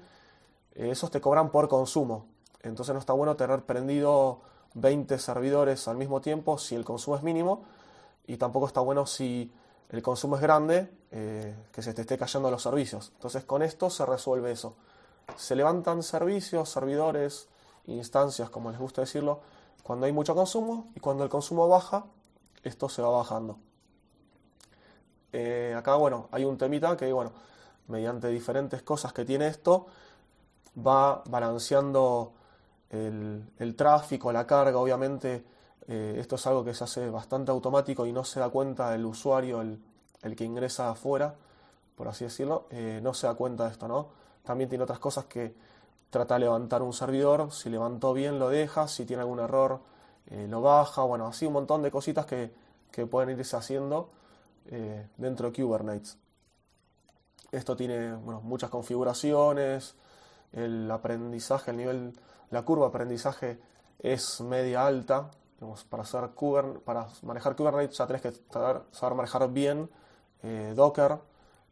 esos 0.76 1.12
te 1.12 1.22
cobran 1.22 1.52
por 1.52 1.68
consumo. 1.70 2.26
Entonces 2.62 2.94
no 2.94 3.00
está 3.00 3.14
bueno 3.14 3.36
tener 3.36 3.64
prendido 3.64 4.42
20 4.74 5.18
servidores 5.20 5.88
al 5.88 5.98
mismo 5.98 6.20
tiempo 6.20 6.58
si 6.58 6.76
el 6.76 6.84
consumo 6.84 7.16
es 7.16 7.24
mínimo 7.24 7.64
y 8.28 8.38
tampoco 8.38 8.68
está 8.68 8.82
bueno 8.82 9.06
si 9.06 9.54
el 9.90 10.02
consumo 10.02 10.36
es 10.36 10.42
grande, 10.42 10.90
eh, 11.12 11.56
que 11.72 11.82
se 11.82 11.94
te 11.94 12.02
esté 12.02 12.18
cayendo 12.18 12.52
los 12.52 12.62
servicios. 12.62 13.12
Entonces 13.16 13.44
con 13.44 13.62
esto 13.62 13.90
se 13.90 14.06
resuelve 14.06 14.52
eso. 14.52 14.76
Se 15.36 15.56
levantan 15.56 16.04
servicios, 16.04 16.70
servidores, 16.70 17.48
instancias, 17.88 18.50
como 18.50 18.72
les 18.72 18.80
gusta 18.80 19.02
decirlo, 19.02 19.42
cuando 19.84 20.06
hay 20.06 20.12
mucho 20.12 20.36
consumo 20.36 20.92
y 20.96 21.00
cuando 21.00 21.24
el 21.24 21.30
consumo 21.30 21.68
baja, 21.68 22.06
esto 22.64 22.90
se 22.90 23.02
va 23.02 23.10
bajando. 23.10 23.58
Eh, 25.32 25.76
acá, 25.78 25.96
bueno, 25.96 26.30
hay 26.32 26.46
un 26.46 26.58
temita 26.58 26.96
que, 26.96 27.12
bueno, 27.12 27.34
mediante 27.88 28.30
diferentes 28.30 28.82
cosas 28.82 29.14
que 29.14 29.26
tiene 29.26 29.48
esto, 29.48 29.88
va 30.76 31.24
balanceando 31.28 32.34
el, 32.90 33.76
tráfico, 33.76 34.32
la 34.32 34.48
carga, 34.48 34.78
obviamente. 34.78 35.44
Eh, 35.88 36.18
esto 36.20 36.36
es 36.36 36.48
algo 36.48 36.64
que 36.66 36.74
se 36.74 36.84
hace 36.84 37.10
bastante 37.10 37.52
automático 37.52 38.06
y 38.06 38.12
no 38.12 38.24
se 38.24 38.40
da 38.40 38.50
cuenta 38.50 38.94
el 38.96 39.06
usuario, 39.06 39.62
el, 39.62 39.80
el 40.24 40.36
que 40.36 40.44
ingresa 40.44 40.90
afuera, 40.90 41.36
por 41.96 42.08
así 42.08 42.26
decirlo, 42.26 42.68
eh, 42.72 43.00
no 43.04 43.14
se 43.14 43.28
da 43.28 43.36
cuenta 43.36 43.66
de 43.66 43.72
esto, 43.72 43.88
¿no? 43.88 44.08
También 44.44 44.70
tiene 44.70 44.84
otras 44.84 45.00
cosas 45.00 45.26
que 45.26 45.56
trata 46.10 46.36
de 46.36 46.42
levantar 46.42 46.82
un 46.82 46.94
servidor, 46.94 47.52
si 47.52 47.70
levantó 47.70 48.14
bien 48.14 48.40
lo 48.40 48.50
deja, 48.50 48.88
si 48.88 49.06
tiene 49.06 49.22
algún 49.22 49.40
error 49.40 49.80
eh, 50.28 50.48
lo 50.50 50.62
baja, 50.62 51.04
bueno, 51.04 51.28
así 51.28 51.46
un 51.46 51.54
montón 51.54 51.84
de 51.84 51.92
cositas 51.92 52.26
que, 52.26 52.52
que 52.92 53.06
pueden 53.06 53.38
irse 53.38 53.56
haciendo 53.56 54.10
dentro 55.18 55.52
de 55.52 55.62
Kubernetes. 55.62 56.18
Esto 57.52 57.76
tiene 57.76 58.16
bueno, 58.16 58.42
muchas 58.42 58.72
configuraciones, 58.72 59.94
el 60.52 60.90
aprendizaje, 60.90 61.72
el 61.72 61.78
nivel, 61.78 62.14
la 62.50 62.64
curva 62.64 62.86
de 62.86 62.90
aprendizaje 62.90 63.60
es 64.00 64.42
media 64.42 64.88
alta. 64.88 65.30
Para, 65.90 66.04
hacer 66.04 66.30
para 66.84 67.08
manejar 67.24 67.56
Kubernetes 67.56 67.98
ya 67.98 68.08
tenés 68.08 68.22
que 68.22 68.34
saber, 68.52 68.82
saber 68.92 69.16
manejar 69.16 69.50
bien 69.52 69.90
eh, 70.44 70.74
Docker, 70.76 71.18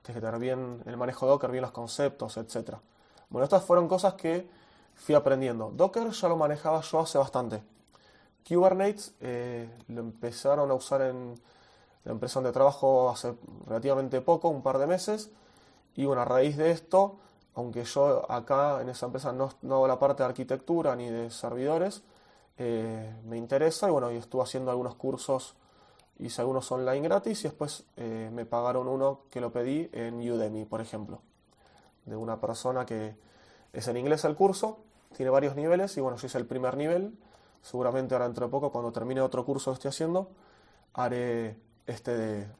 tienes 0.02 0.22
que 0.22 0.26
tener 0.26 0.40
bien 0.40 0.82
el 0.86 0.98
manejo 0.98 1.28
Docker, 1.28 1.52
bien 1.52 1.62
los 1.62 1.72
conceptos, 1.72 2.38
etc. 2.38 2.76
Bueno, 3.30 3.44
estas 3.44 3.64
fueron 3.64 3.88
cosas 3.88 4.14
que 4.16 4.48
fui 4.96 5.16
aprendiendo. 5.16 5.72
Docker 5.74 6.10
ya 6.12 6.28
lo 6.28 6.38
manejaba 6.38 6.82
yo 6.82 7.00
hace 7.00 7.18
bastante. 7.18 7.64
Kubernetes 8.48 9.14
eh, 9.22 9.70
lo 9.88 10.02
empezaron 10.02 10.70
a 10.70 10.74
usar 10.74 11.02
en 11.02 11.40
la 12.04 12.12
empresa 12.12 12.40
donde 12.40 12.52
trabajo 12.52 13.10
hace 13.10 13.34
relativamente 13.66 14.22
poco, 14.22 14.50
un 14.50 14.62
par 14.62 14.78
de 14.78 14.88
meses. 14.88 15.30
Y 15.96 16.06
bueno, 16.06 16.22
a 16.22 16.26
raíz 16.26 16.58
de 16.58 16.72
esto, 16.72 17.18
aunque 17.56 17.84
yo 17.84 18.30
acá 18.30 18.82
en 18.82 18.90
esa 18.90 19.06
empresa 19.06 19.32
no, 19.32 19.52
hago 19.64 19.88
la 19.88 20.00
parte 20.00 20.24
de 20.24 20.30
arquitectura 20.30 20.96
ni 20.96 21.10
de 21.10 21.30
servidores, 21.30 22.04
eh, 22.58 23.16
me 23.26 23.38
interesa 23.38 23.88
y 23.88 23.92
bueno, 23.92 24.12
y 24.12 24.18
estuve 24.18 24.44
haciendo 24.44 24.72
algunos 24.72 24.96
cursos, 24.96 25.56
hice 26.20 26.42
algunos 26.42 26.72
online 26.72 27.02
gratis 27.02 27.42
y 27.42 27.44
después 27.44 27.86
eh, 27.98 28.30
me 28.32 28.46
pagaron 28.46 28.88
uno 28.88 29.22
que 29.30 29.42
lo 29.42 29.52
pedí 29.52 29.90
en 29.94 30.16
Udemy, 30.16 30.66
por 30.66 30.82
ejemplo, 30.82 31.22
de 32.06 32.16
una 32.16 32.40
persona 32.40 32.86
que 32.86 33.16
es 33.72 33.88
en 33.88 33.98
inglés 33.98 34.24
el 34.26 34.36
curso, 34.36 34.80
tiene 35.16 35.30
varios 35.30 35.56
niveles 35.56 35.98
y 35.98 36.02
bueno, 36.02 36.18
yo 36.18 36.28
hice 36.28 36.38
el 36.38 36.46
primer 36.46 36.78
nivel 36.78 37.18
Seguramente 37.64 38.14
ahora 38.14 38.26
dentro 38.26 38.46
de 38.46 38.52
poco, 38.52 38.72
cuando 38.72 38.92
termine 38.92 39.22
otro 39.22 39.46
curso 39.46 39.72
que 39.72 39.76
estoy 39.76 39.90
haciendo, 39.90 40.30
haré 40.94 41.58
este 41.88 42.12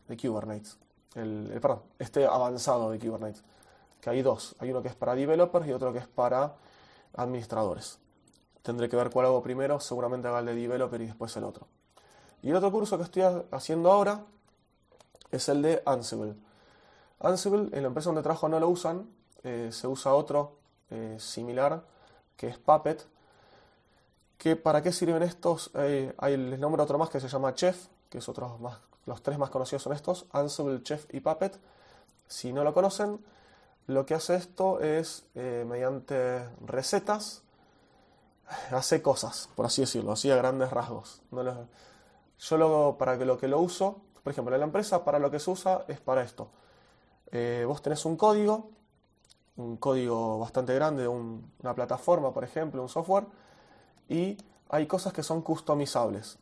de, 0.08 0.18
Kubernetes. 0.18 0.78
El, 1.14 1.60
perdón, 1.62 1.82
este 2.00 2.26
avanzado 2.26 2.90
de 2.90 3.00
Kubernetes. 3.00 3.44
Que 4.00 4.10
hay 4.10 4.22
dos. 4.22 4.56
Hay 4.60 4.72
uno 4.72 4.82
que 4.82 4.88
es 4.88 4.96
para 4.96 5.14
developers 5.14 5.68
y 5.68 5.74
otro 5.74 5.92
que 5.92 6.00
es 6.00 6.08
para 6.08 6.56
administradores. 7.16 8.00
Tendré 8.64 8.90
que 8.90 8.96
ver 8.96 9.12
cuál 9.12 9.28
hago 9.28 9.44
primero. 9.44 9.80
Seguramente 9.80 10.28
haga 10.28 10.40
el 10.40 10.48
de 10.48 10.56
developer 10.56 11.00
y 11.02 11.06
después 11.06 11.36
el 11.38 11.44
otro. 11.44 11.68
Y 12.42 12.50
el 12.50 12.56
otro 12.56 12.72
curso 12.72 12.98
que 12.98 13.04
estoy 13.04 13.24
haciendo 13.52 13.92
ahora 13.92 14.22
es 15.32 15.48
el 15.50 15.62
de 15.62 15.84
Ansible. 15.86 16.34
Ansible, 17.20 17.70
en 17.72 17.84
la 17.84 17.88
empresa 17.88 18.10
donde 18.10 18.24
trabajo 18.24 18.50
no 18.50 18.60
lo 18.60 18.70
usan. 18.70 19.08
Eh, 19.44 19.70
se 19.72 19.88
usa 19.88 20.16
otro 20.16 20.54
eh, 20.90 21.18
similar 21.20 21.84
que 22.36 22.48
es 22.48 22.58
Puppet 22.58 23.06
¿Para 24.62 24.82
qué 24.82 24.92
sirven 24.92 25.24
estos? 25.24 25.72
Eh, 25.74 26.14
hay, 26.18 26.36
les 26.36 26.60
nombro 26.60 26.84
otro 26.84 26.98
más 26.98 27.10
que 27.10 27.22
se 27.22 27.30
llama 27.30 27.56
Chef, 27.56 27.88
que 28.10 28.18
es 28.18 28.28
otro 28.28 28.58
más, 28.58 28.78
los 29.06 29.24
tres 29.24 29.38
más 29.38 29.50
conocidos 29.50 29.84
son 29.84 29.94
estos, 29.94 30.26
Ansible, 30.34 30.84
Chef 30.84 31.06
y 31.14 31.22
Puppet. 31.22 31.58
Si 32.28 32.52
no 32.52 32.66
lo 32.66 32.74
conocen, 32.74 33.24
lo 33.88 34.06
que 34.06 34.16
hace 34.16 34.36
esto 34.36 34.82
es, 34.82 35.24
eh, 35.36 35.64
mediante 35.66 36.46
recetas, 36.66 37.43
hace 38.72 39.02
cosas, 39.02 39.50
por 39.56 39.66
así 39.66 39.82
decirlo, 39.82 40.12
así 40.12 40.30
a 40.32 40.36
grandes 40.36 40.72
rasgos. 40.72 41.22
yo 41.32 42.58
lo, 42.58 42.98
para 42.98 43.18
que 43.18 43.26
lo 43.26 43.38
que 43.38 43.48
lo 43.48 43.60
uso, 43.60 44.02
por 44.24 44.32
ejemplo, 44.32 44.56
en 44.56 44.62
la 44.62 44.66
empresa 44.66 45.04
para 45.04 45.20
lo 45.20 45.32
que 45.32 45.40
se 45.40 45.50
usa 45.52 45.86
es 45.88 46.00
para 46.00 46.24
esto. 46.24 46.50
Eh, 47.32 47.66
vos 47.68 47.82
tenés 47.82 48.06
un 48.06 48.16
código, 48.16 48.70
un 49.58 49.78
código 49.78 50.40
bastante 50.40 50.74
grande 50.76 51.04
de 51.04 51.08
una 51.08 51.74
plataforma, 51.76 52.34
por 52.34 52.44
ejemplo, 52.44 52.82
un 52.82 52.90
software, 52.90 53.26
y 54.08 54.38
hay 54.70 54.88
cosas 54.88 55.14
que 55.14 55.24
son 55.24 55.42
customizables. 55.42 56.38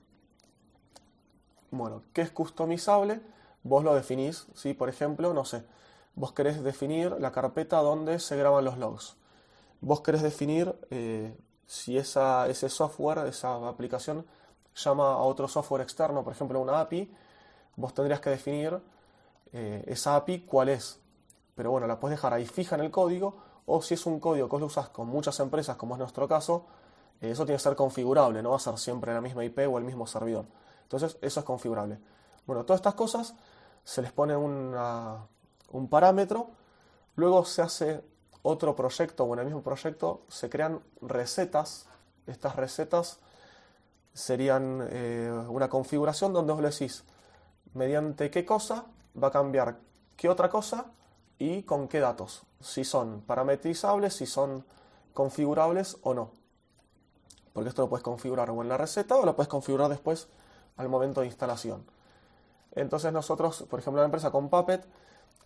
Bueno, 1.72 2.04
¿qué 2.14 2.22
es 2.22 2.32
customizable? 2.32 3.22
Vos 3.64 3.84
lo 3.84 3.96
definís, 3.96 4.48
¿sí? 4.54 4.74
Por 4.74 4.90
ejemplo, 4.90 5.34
no 5.34 5.46
sé, 5.46 5.64
vos 6.16 6.34
querés 6.34 6.64
definir 6.64 7.12
la 7.20 7.32
carpeta 7.32 7.78
donde 7.82 8.20
se 8.20 8.36
graban 8.36 8.66
los 8.66 8.78
logs. 8.78 9.16
Vos 9.80 10.02
querés 10.02 10.22
definir 10.22 10.76
eh, 10.90 11.36
si 11.72 11.98
esa, 11.98 12.50
ese 12.50 12.68
software, 12.68 13.20
esa 13.28 13.66
aplicación, 13.66 14.26
llama 14.76 15.14
a 15.14 15.20
otro 15.20 15.48
software 15.48 15.82
externo, 15.82 16.22
por 16.22 16.34
ejemplo, 16.34 16.60
una 16.60 16.82
API, 16.82 17.10
vos 17.78 17.94
tendrías 17.94 18.20
que 18.20 18.30
definir 18.30 18.78
eh, 19.54 19.82
esa 19.88 20.18
API 20.18 20.42
cuál 20.42 20.68
es. 20.68 21.00
Pero 21.56 21.72
bueno, 21.72 21.88
la 21.88 21.98
puedes 21.98 22.18
dejar 22.18 22.34
ahí 22.34 22.46
fija 22.46 22.76
en 22.76 22.82
el 22.82 22.92
código, 22.92 23.38
o 23.66 23.82
si 23.82 23.94
es 23.94 24.06
un 24.06 24.20
código 24.20 24.50
que 24.50 24.52
vos 24.52 24.60
lo 24.60 24.68
usas 24.68 24.90
con 24.90 25.08
muchas 25.08 25.40
empresas, 25.40 25.78
como 25.78 25.96
es 25.96 26.00
nuestro 26.00 26.28
caso, 26.28 26.66
eso 27.22 27.46
tiene 27.46 27.56
que 27.56 27.64
ser 27.64 27.78
configurable, 27.78 28.44
no 28.44 28.50
va 28.50 28.58
a 28.58 28.60
ser 28.60 28.78
siempre 28.78 29.14
la 29.14 29.22
misma 29.22 29.46
IP 29.46 29.60
o 29.72 29.78
el 29.78 29.86
mismo 29.86 30.06
servidor. 30.06 30.48
Entonces, 30.84 31.18
eso 31.22 31.40
es 31.40 31.46
configurable. 31.46 32.00
Bueno, 32.46 32.66
todas 32.66 32.80
estas 32.80 32.96
cosas 32.96 33.34
se 33.86 34.02
les 34.02 34.12
pone 34.12 34.36
un 34.36 35.88
parámetro, 35.90 36.50
luego 37.16 37.46
se 37.46 37.62
hace 37.62 38.04
otro 38.44 38.76
proyecto 38.76 39.24
o 39.24 39.34
en 39.34 39.40
el 39.40 39.46
mismo 39.46 39.62
proyecto 39.62 40.22
se 40.28 40.50
crean 40.50 40.82
recetas. 41.02 41.88
Estas 42.28 42.56
recetas 42.56 43.20
serían 44.14 44.88
eh, 44.90 45.32
una 45.48 45.70
configuración 45.70 46.34
donde 46.34 46.54
os 46.54 46.62
decís 46.62 47.04
mediante 47.74 48.30
qué 48.30 48.46
cosa 48.46 48.86
va 49.22 49.30
a 49.30 49.32
cambiar 49.32 49.78
qué 50.18 50.30
otra 50.30 50.50
cosa 50.50 50.86
y 51.40 51.64
con 51.64 51.88
qué 51.88 52.00
datos. 52.00 52.44
Si 52.60 52.84
son 52.84 53.22
parametrizables, 53.22 54.14
si 54.14 54.26
son 54.26 54.66
configurables 55.14 55.98
o 56.04 56.14
no 56.14 56.42
porque 57.54 57.70
esto 57.70 57.82
lo 57.82 57.90
puedes 57.90 58.04
configurar 58.04 58.50
o 58.50 58.62
en 58.62 58.70
la 58.70 58.78
receta 58.78 59.16
o 59.16 59.26
lo 59.26 59.36
puedes 59.36 59.50
configurar 59.50 59.90
después 59.90 60.28
al 60.78 60.90
momento 60.90 61.22
de 61.22 61.28
instalación. 61.28 61.84
Entonces 62.74 63.12
nosotros, 63.12 63.66
por 63.70 63.80
ejemplo, 63.80 64.02
la 64.02 64.06
empresa 64.06 64.32
con 64.32 64.50
Puppet, 64.50 64.86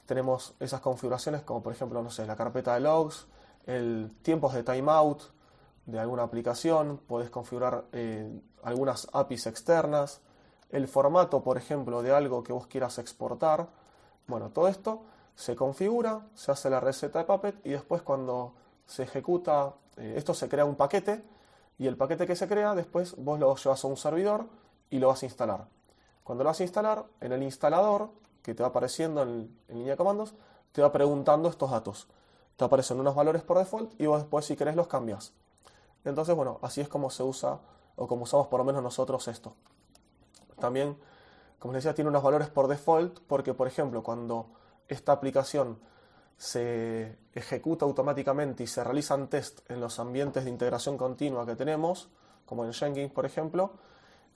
tenemos 0.05 0.55
esas 0.59 0.81
configuraciones 0.81 1.41
como 1.41 1.63
por 1.63 1.73
ejemplo, 1.73 2.01
no 2.01 2.09
sé, 2.09 2.25
la 2.25 2.35
carpeta 2.35 2.73
de 2.75 2.81
logs, 2.81 3.27
el 3.65 4.11
tiempos 4.21 4.53
de 4.53 4.63
timeout 4.63 5.21
de 5.85 5.99
alguna 5.99 6.23
aplicación, 6.23 6.99
puedes 7.07 7.29
configurar 7.29 7.85
eh, 7.91 8.41
algunas 8.63 9.07
APIs 9.13 9.47
externas, 9.47 10.21
el 10.71 10.87
formato, 10.87 11.43
por 11.43 11.57
ejemplo, 11.57 12.01
de 12.01 12.11
algo 12.11 12.43
que 12.43 12.53
vos 12.53 12.67
quieras 12.67 12.97
exportar. 12.97 13.67
Bueno, 14.27 14.49
todo 14.49 14.67
esto 14.67 15.03
se 15.35 15.55
configura, 15.55 16.27
se 16.33 16.51
hace 16.51 16.69
la 16.69 16.79
receta 16.79 17.19
de 17.19 17.25
Puppet 17.25 17.55
y 17.65 17.69
después 17.69 18.01
cuando 18.01 18.53
se 18.85 19.03
ejecuta, 19.03 19.73
eh, 19.97 20.13
esto 20.17 20.33
se 20.33 20.49
crea 20.49 20.65
un 20.65 20.75
paquete 20.75 21.23
y 21.77 21.87
el 21.87 21.97
paquete 21.97 22.25
que 22.25 22.35
se 22.35 22.47
crea 22.47 22.73
después 22.73 23.15
vos 23.17 23.39
lo 23.39 23.55
llevas 23.55 23.83
a 23.83 23.87
un 23.87 23.97
servidor 23.97 24.45
y 24.89 24.99
lo 24.99 25.09
vas 25.09 25.21
a 25.23 25.25
instalar. 25.25 25.67
Cuando 26.23 26.43
lo 26.43 26.49
vas 26.49 26.59
a 26.59 26.63
instalar, 26.63 27.05
en 27.21 27.31
el 27.31 27.43
instalador, 27.43 28.09
que 28.45 28.53
te 28.53 28.61
va 28.61 28.69
apareciendo 28.69 29.23
en, 29.23 29.49
línea 29.69 29.93
de 29.93 29.97
comandos, 29.97 30.35
te 30.71 30.83
va 30.83 30.91
preguntando 30.91 31.49
estos 31.49 31.71
datos. 31.71 32.07
Te 32.55 32.63
aparecen 32.63 32.99
unos 32.99 33.15
valores 33.15 33.41
por 33.41 33.57
default 33.57 33.99
y 33.99 34.05
vos 34.05 34.21
después 34.21 34.45
si 34.45 34.55
querés 34.55 34.75
los 34.75 34.87
cambias. 34.87 35.33
Entonces, 36.03 36.35
bueno, 36.35 36.59
así 36.61 36.79
es 36.79 36.87
como 36.87 37.09
se 37.09 37.23
usa 37.23 37.59
o 37.95 38.07
como 38.07 38.23
usamos 38.23 38.45
por 38.47 38.59
lo 38.59 38.63
menos 38.63 38.83
nosotros 38.83 39.27
esto. 39.27 39.55
También, 40.59 40.95
como 41.57 41.73
les 41.73 41.83
decía, 41.83 41.95
tiene 41.95 42.09
unos 42.09 42.21
valores 42.21 42.47
por 42.49 42.67
default 42.67 43.19
porque, 43.27 43.55
por 43.55 43.67
ejemplo, 43.67 44.03
cuando 44.03 44.45
esta 44.87 45.11
aplicación 45.11 45.79
se 46.37 47.17
ejecuta 47.33 47.85
automáticamente 47.85 48.61
y 48.61 48.67
se 48.67 48.83
realizan 48.83 49.27
test 49.27 49.67
en 49.71 49.79
los 49.79 49.97
ambientes 49.97 50.43
de 50.43 50.51
integración 50.51 50.99
continua 50.99 51.47
que 51.47 51.55
tenemos, 51.55 52.09
como 52.45 52.63
en 52.63 52.73
Jenkins, 52.73 53.11
por 53.11 53.25
ejemplo, 53.25 53.71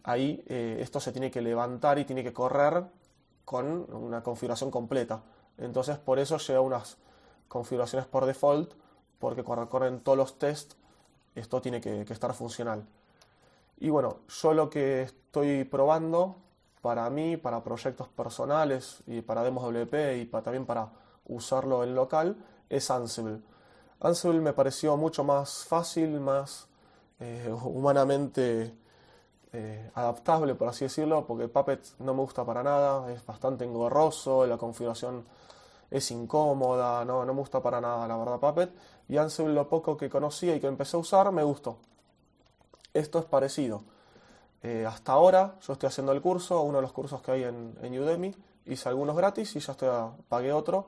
ahí 0.04 0.44
eh, 0.48 0.80
esto 0.80 1.00
se 1.00 1.12
tiene 1.12 1.30
que 1.30 1.42
levantar 1.42 2.00
y 2.00 2.06
tiene 2.06 2.24
que 2.24 2.34
correr 2.34 2.86
con 3.50 3.92
una 3.92 4.22
configuración 4.22 4.70
completa. 4.70 5.24
Entonces, 5.58 5.98
por 5.98 6.20
eso 6.20 6.38
lleva 6.38 6.62
unas 6.62 6.98
configuraciones 7.48 8.08
por 8.08 8.28
default, 8.28 8.74
porque 9.18 9.42
cuando 9.42 9.68
corren 9.68 10.02
todos 10.02 10.20
los 10.20 10.38
tests, 10.38 10.78
esto 11.34 11.60
tiene 11.60 11.82
que, 11.82 12.02
estar 12.02 12.32
funcional. 12.36 12.86
Y 13.80 13.90
bueno, 13.90 14.18
yo 14.28 14.54
lo 14.54 14.70
que 14.70 15.02
estoy 15.02 15.64
probando 15.64 16.36
para 16.84 17.10
mí, 17.10 17.38
para 17.38 17.64
proyectos 17.64 18.08
personales 18.10 19.02
y 19.08 19.22
para 19.22 19.42
demos 19.42 19.64
WP 19.64 20.22
y 20.22 20.26
también 20.28 20.68
para 20.68 20.92
usarlo 21.26 21.84
en 21.84 21.96
local, 21.96 22.38
es 22.70 22.92
Ansible. 22.92 23.40
Ansible 24.00 24.42
me 24.42 24.54
pareció 24.54 24.96
mucho 24.96 25.24
más 25.24 25.66
fácil, 25.66 26.20
más 26.20 26.68
eh, 27.20 27.52
humanamente 27.64 28.76
eh, 29.52 29.90
adaptable, 29.96 30.56
por 30.56 30.68
así 30.68 30.86
decirlo, 30.86 31.26
porque 31.26 31.48
Puppet 31.48 31.82
no 32.00 32.14
me 32.14 32.22
gusta 32.22 32.46
para 32.46 32.64
nada, 32.64 33.12
es 33.12 33.26
bastante 33.26 33.66
engorroso, 33.66 34.46
la 34.46 34.58
configuración 34.58 35.26
es 35.90 36.12
incómoda, 36.12 37.04
no, 37.04 37.26
no 37.26 37.34
me 37.34 37.40
gusta 37.40 37.62
para 37.62 37.82
nada, 37.82 38.08
la 38.08 38.18
verdad, 38.18 38.40
Puppet. 38.40 38.72
Y 39.08 39.18
Ansible, 39.18 39.54
lo 39.54 39.68
poco 39.68 39.98
que 39.98 40.10
conocía 40.10 40.56
y 40.56 40.60
que 40.60 40.68
empecé 40.68 40.98
a 40.98 41.00
usar, 41.00 41.32
me 41.32 41.44
gustó. 41.44 41.78
Esto 42.94 43.20
es 43.20 43.26
parecido. 43.26 43.84
Eh, 44.62 44.86
hasta 44.86 45.14
ahora 45.14 45.56
yo 45.62 45.74
estoy 45.74 45.88
haciendo 45.88 46.12
el 46.12 46.22
curso, 46.22 46.62
uno 46.62 46.78
de 46.78 46.82
los 46.82 46.92
cursos 46.92 47.22
que 47.22 47.32
hay 47.32 47.44
en, 47.44 48.00
Udemy, 48.00 48.36
hice 48.66 48.90
algunos 48.90 49.16
gratis 49.16 49.56
y 49.56 49.60
ya 49.60 49.72
estoy 49.72 49.90
pagué 50.28 50.52
otro 50.52 50.88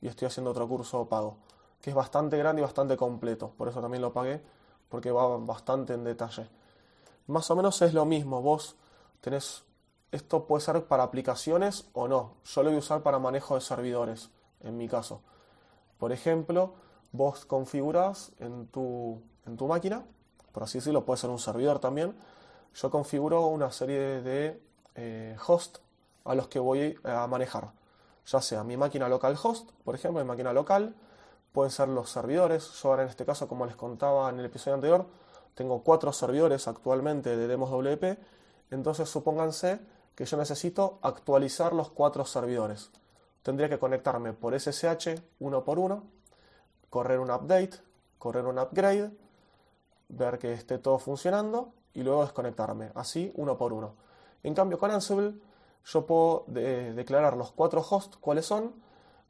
y 0.00 0.08
estoy 0.08 0.26
haciendo 0.26 0.50
otro 0.50 0.66
curso 0.66 1.08
pago, 1.08 1.36
que 1.80 1.90
es 1.90 1.96
bastante 1.96 2.36
grande 2.36 2.60
y 2.60 2.64
bastante 2.64 2.96
completo, 2.96 3.52
por 3.56 3.68
eso 3.68 3.80
también 3.80 4.02
lo 4.02 4.12
pagué, 4.12 4.42
porque 4.88 5.12
va 5.12 5.36
bastante 5.38 5.94
en 5.94 6.02
detalle. 6.02 6.48
Más 7.26 7.50
o 7.50 7.56
menos 7.56 7.80
es 7.82 7.94
lo 7.94 8.04
mismo, 8.04 8.42
vos 8.42 8.76
tenés, 9.20 9.64
esto 10.10 10.46
puede 10.46 10.62
ser 10.62 10.84
para 10.86 11.04
aplicaciones 11.04 11.88
o 11.92 12.08
no, 12.08 12.34
yo 12.44 12.62
lo 12.62 12.70
voy 12.70 12.76
a 12.76 12.80
usar 12.80 13.02
para 13.02 13.18
manejo 13.18 13.54
de 13.54 13.60
servidores 13.60 14.30
en 14.60 14.76
mi 14.76 14.88
caso. 14.88 15.20
Por 15.98 16.12
ejemplo, 16.12 16.74
vos 17.12 17.44
configuras 17.44 18.32
en 18.38 18.66
tu, 18.66 19.22
en 19.46 19.56
tu 19.56 19.66
máquina, 19.68 20.04
por 20.52 20.64
así 20.64 20.78
decirlo, 20.78 21.04
puede 21.04 21.18
ser 21.18 21.30
un 21.30 21.38
servidor 21.38 21.78
también, 21.78 22.14
yo 22.74 22.90
configuro 22.90 23.46
una 23.46 23.70
serie 23.70 24.20
de 24.22 24.62
eh, 24.94 25.36
hosts 25.46 25.80
a 26.24 26.34
los 26.34 26.48
que 26.48 26.58
voy 26.58 26.98
a 27.04 27.26
manejar. 27.26 27.70
Ya 28.26 28.40
sea 28.40 28.62
mi 28.64 28.76
máquina 28.76 29.08
local 29.08 29.36
host, 29.42 29.70
por 29.84 29.94
ejemplo, 29.94 30.20
mi 30.20 30.26
máquina 30.26 30.52
local, 30.52 30.94
pueden 31.52 31.70
ser 31.70 31.88
los 31.88 32.10
servidores. 32.10 32.72
Yo 32.80 32.90
ahora 32.90 33.02
en 33.02 33.08
este 33.08 33.24
caso, 33.24 33.48
como 33.48 33.66
les 33.66 33.76
contaba 33.76 34.30
en 34.30 34.38
el 34.38 34.46
episodio 34.46 34.74
anterior, 34.74 35.06
tengo 35.54 35.82
cuatro 35.82 36.12
servidores 36.12 36.68
actualmente 36.68 37.36
de 37.36 37.46
demos 37.46 37.70
WP. 37.70 38.18
Entonces 38.70 39.08
supónganse 39.08 39.80
que 40.14 40.24
yo 40.24 40.36
necesito 40.36 40.98
actualizar 41.02 41.72
los 41.72 41.90
cuatro 41.90 42.24
servidores 42.24 42.90
tendría 43.42 43.68
que 43.68 43.78
conectarme 43.78 44.32
por 44.32 44.58
SSH 44.58 45.20
uno 45.40 45.64
por 45.64 45.78
uno, 45.78 46.04
correr 46.88 47.18
un 47.18 47.30
update, 47.30 47.72
correr 48.18 48.46
un 48.46 48.58
upgrade, 48.58 49.10
ver 50.08 50.38
que 50.38 50.52
esté 50.52 50.78
todo 50.78 50.98
funcionando 50.98 51.72
y 51.94 52.02
luego 52.02 52.22
desconectarme, 52.22 52.90
así 52.94 53.32
uno 53.34 53.58
por 53.58 53.72
uno. 53.72 53.94
En 54.42 54.54
cambio 54.54 54.78
con 54.78 54.90
Ansible 54.90 55.34
yo 55.84 56.06
puedo 56.06 56.44
declarar 56.46 57.36
los 57.36 57.50
cuatro 57.52 57.84
hosts 57.88 58.16
cuáles 58.18 58.46
son, 58.46 58.72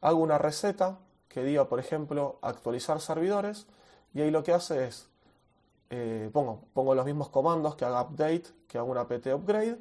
hago 0.00 0.18
una 0.18 0.38
receta 0.38 0.98
que 1.28 1.42
diga, 1.42 1.66
por 1.68 1.80
ejemplo, 1.80 2.38
actualizar 2.42 3.00
servidores 3.00 3.66
y 4.12 4.20
ahí 4.20 4.30
lo 4.30 4.42
que 4.42 4.52
hace 4.52 4.86
es, 4.86 5.08
eh, 5.94 6.30
pongo, 6.32 6.62
pongo 6.72 6.94
los 6.94 7.04
mismos 7.04 7.28
comandos 7.28 7.76
que 7.76 7.84
haga 7.84 8.00
update, 8.00 8.44
que 8.66 8.78
haga 8.78 8.86
una 8.86 9.06
pt 9.06 9.26
upgrade 9.26 9.76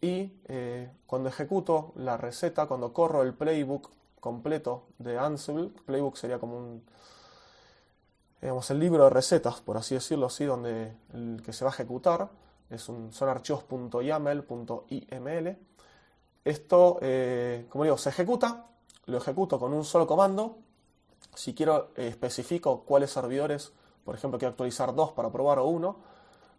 y 0.00 0.32
eh, 0.46 0.88
cuando 1.04 1.28
ejecuto 1.28 1.92
la 1.96 2.16
receta, 2.16 2.66
cuando 2.66 2.92
corro 2.92 3.22
el 3.22 3.34
playbook 3.34 3.90
completo 4.20 4.84
de 4.98 5.18
Ansible, 5.18 5.70
playbook 5.84 6.16
sería 6.16 6.38
como 6.38 6.58
un, 6.58 6.84
digamos, 8.40 8.70
el 8.70 8.78
libro 8.78 9.02
de 9.02 9.10
recetas, 9.10 9.60
por 9.62 9.76
así 9.76 9.96
decirlo, 9.96 10.26
así, 10.26 10.44
donde 10.44 10.92
el 11.12 11.42
que 11.44 11.52
se 11.52 11.64
va 11.64 11.72
a 11.72 11.74
ejecutar 11.74 12.28
es 12.70 12.88
un, 12.88 13.12
son 13.12 13.28
archivos 13.28 13.64
.yaml.iml. 14.04 15.56
Esto, 16.44 16.98
eh, 17.02 17.66
como 17.68 17.82
digo, 17.82 17.98
se 17.98 18.10
ejecuta, 18.10 18.66
lo 19.06 19.18
ejecuto 19.18 19.58
con 19.58 19.72
un 19.72 19.84
solo 19.84 20.06
comando. 20.06 20.58
Si 21.34 21.52
quiero, 21.52 21.90
especifico 21.96 22.84
cuáles 22.84 23.10
servidores, 23.10 23.72
por 24.06 24.14
ejemplo, 24.14 24.38
quiero 24.38 24.52
actualizar 24.52 24.94
dos 24.94 25.10
para 25.12 25.30
probar 25.30 25.58
o 25.58 25.66
uno, 25.66 25.96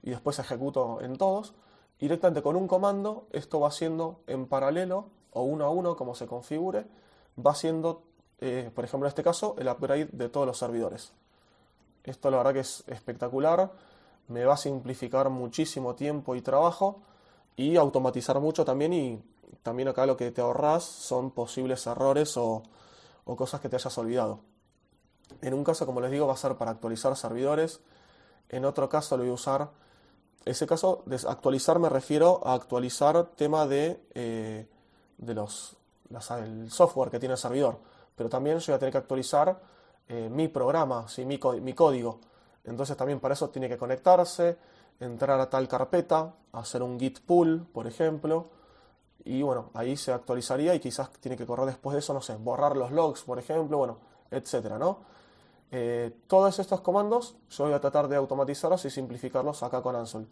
y 0.03 0.11
después 0.11 0.37
ejecuto 0.37 1.01
en 1.01 1.17
todos 1.17 1.55
directamente 1.99 2.43
con 2.43 2.55
un 2.55 2.67
comando, 2.67 3.25
esto 3.31 3.59
va 3.59 3.69
haciendo 3.69 4.19
en 4.27 4.45
paralelo 4.45 5.05
o 5.31 5.41
uno 5.43 5.65
a 5.65 5.69
uno, 5.69 5.95
como 5.95 6.13
se 6.13 6.27
configure, 6.27 6.85
va 7.43 7.51
haciendo, 7.51 8.03
eh, 8.39 8.69
por 8.73 8.85
ejemplo 8.85 9.07
en 9.07 9.09
este 9.09 9.23
caso, 9.23 9.55
el 9.57 9.67
upgrade 9.67 10.09
de 10.11 10.29
todos 10.29 10.45
los 10.45 10.57
servidores. 10.57 11.13
Esto 12.03 12.29
la 12.29 12.37
verdad 12.37 12.53
que 12.53 12.59
es 12.59 12.83
espectacular, 12.87 13.71
me 14.27 14.45
va 14.45 14.53
a 14.53 14.57
simplificar 14.57 15.29
muchísimo 15.29 15.95
tiempo 15.95 16.35
y 16.35 16.41
trabajo 16.41 16.99
y 17.55 17.77
automatizar 17.77 18.39
mucho 18.39 18.63
también 18.65 18.93
y 18.93 19.21
también 19.63 19.87
acá 19.87 20.05
lo 20.05 20.17
que 20.17 20.31
te 20.31 20.41
ahorras 20.41 20.83
son 20.83 21.31
posibles 21.31 21.87
errores 21.87 22.37
o, 22.37 22.61
o 23.25 23.35
cosas 23.35 23.61
que 23.61 23.69
te 23.69 23.77
hayas 23.77 23.97
olvidado. 23.97 24.39
En 25.41 25.53
un 25.53 25.63
caso, 25.63 25.85
como 25.85 26.01
les 26.01 26.11
digo, 26.11 26.27
va 26.27 26.33
a 26.33 26.37
ser 26.37 26.55
para 26.55 26.71
actualizar 26.71 27.15
servidores, 27.15 27.79
en 28.49 28.65
otro 28.65 28.87
caso 28.89 29.17
lo 29.17 29.23
voy 29.23 29.31
a 29.31 29.35
usar 29.35 29.69
ese 30.47 30.65
caso, 30.65 31.03
actualizar 31.27 31.77
me 31.77 31.89
refiero 31.89 32.41
a 32.45 32.53
actualizar 32.53 33.31
tema 33.35 33.67
de, 33.67 34.01
eh, 34.13 34.65
de 35.17 35.33
los, 35.33 35.75
el 36.39 36.71
software 36.71 37.11
que 37.11 37.19
tiene 37.19 37.33
el 37.33 37.37
servidor. 37.37 37.77
Pero 38.15 38.29
también 38.29 38.57
yo 38.59 38.71
voy 38.71 38.75
a 38.75 38.79
tener 38.79 38.93
que 38.93 38.97
actualizar 38.99 39.59
eh, 40.07 40.29
mi 40.31 40.47
programa, 40.47 41.05
mi, 41.17 41.39
mi 41.61 41.73
código. 41.73 42.19
Entonces 42.63 42.95
también 42.95 43.19
para 43.19 43.33
eso 43.33 43.49
tiene 43.49 43.67
que 43.67 43.77
conectarse, 43.77 44.57
entrar 44.99 45.39
a 45.39 45.49
tal 45.49 45.67
carpeta, 45.67 46.33
hacer 46.53 46.81
un 46.81 46.97
git 46.97 47.19
pull, 47.19 47.67
por 47.73 47.85
ejemplo. 47.85 48.47
Y 49.25 49.41
bueno, 49.41 49.71
ahí 49.73 49.97
se 49.97 50.13
actualizaría 50.13 50.73
y 50.73 50.79
quizás 50.79 51.09
tiene 51.19 51.35
que 51.35 51.45
correr 51.45 51.65
después 51.65 51.93
de 51.93 51.99
eso, 51.99 52.13
no 52.13 52.21
sé, 52.21 52.35
borrar 52.37 52.77
los 52.77 52.91
logs, 52.91 53.23
por 53.23 53.37
ejemplo, 53.37 53.77
bueno, 53.77 53.97
etcétera, 54.31 54.77
¿no? 54.77 54.99
Eh, 55.69 56.15
todos 56.27 56.59
estos 56.59 56.79
comandos 56.79 57.35
yo 57.49 57.65
voy 57.65 57.73
a 57.73 57.81
tratar 57.81 58.07
de 58.07 58.15
automatizarlos 58.15 58.85
y 58.85 58.89
simplificarlos 58.89 59.63
acá 59.63 59.81
con 59.81 59.95
Ansible. 59.95 60.27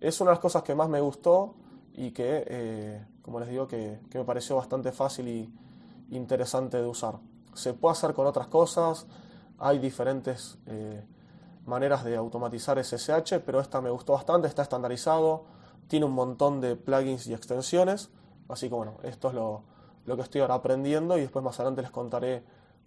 Es 0.00 0.20
una 0.20 0.30
de 0.30 0.34
las 0.34 0.40
cosas 0.40 0.62
que 0.62 0.74
más 0.74 0.88
me 0.88 1.00
gustó 1.00 1.54
y 1.94 2.10
que, 2.10 2.44
eh, 2.46 3.06
como 3.22 3.40
les 3.40 3.48
digo, 3.48 3.66
que, 3.66 4.00
me 4.12 4.24
pareció 4.24 4.56
bastante 4.56 4.92
fácil 4.92 5.28
y 5.28 5.52
interesante 6.10 6.76
de 6.76 6.86
usar. 6.86 7.16
Se 7.54 7.72
puede 7.72 7.92
hacer 7.92 8.12
con 8.12 8.26
otras 8.26 8.48
cosas, 8.48 9.06
hay 9.58 9.78
diferentes 9.78 10.58
eh, 10.66 11.04
maneras 11.66 12.04
de 12.04 12.16
automatizar 12.16 12.82
SSH, 12.82 13.40
pero 13.46 13.60
esta 13.60 13.80
me 13.80 13.90
gustó 13.90 14.12
bastante, 14.12 14.48
está 14.48 14.62
estandarizado, 14.62 15.44
tiene 15.88 16.06
un 16.06 16.12
montón 16.12 16.60
de 16.60 16.76
plugins 16.76 17.26
y 17.26 17.34
extensiones, 17.34 18.10
así 18.48 18.68
que 18.68 18.74
bueno, 18.74 18.96
esto 19.02 19.28
es 19.28 19.34
lo, 19.34 19.62
lo 20.04 20.16
que 20.16 20.22
estoy 20.22 20.40
ahora 20.40 20.54
aprendiendo 20.54 21.16
y 21.16 21.22
después 21.22 21.44
más 21.44 21.58
adelante 21.60 21.82
les 21.82 21.90
contaré 21.90 22.42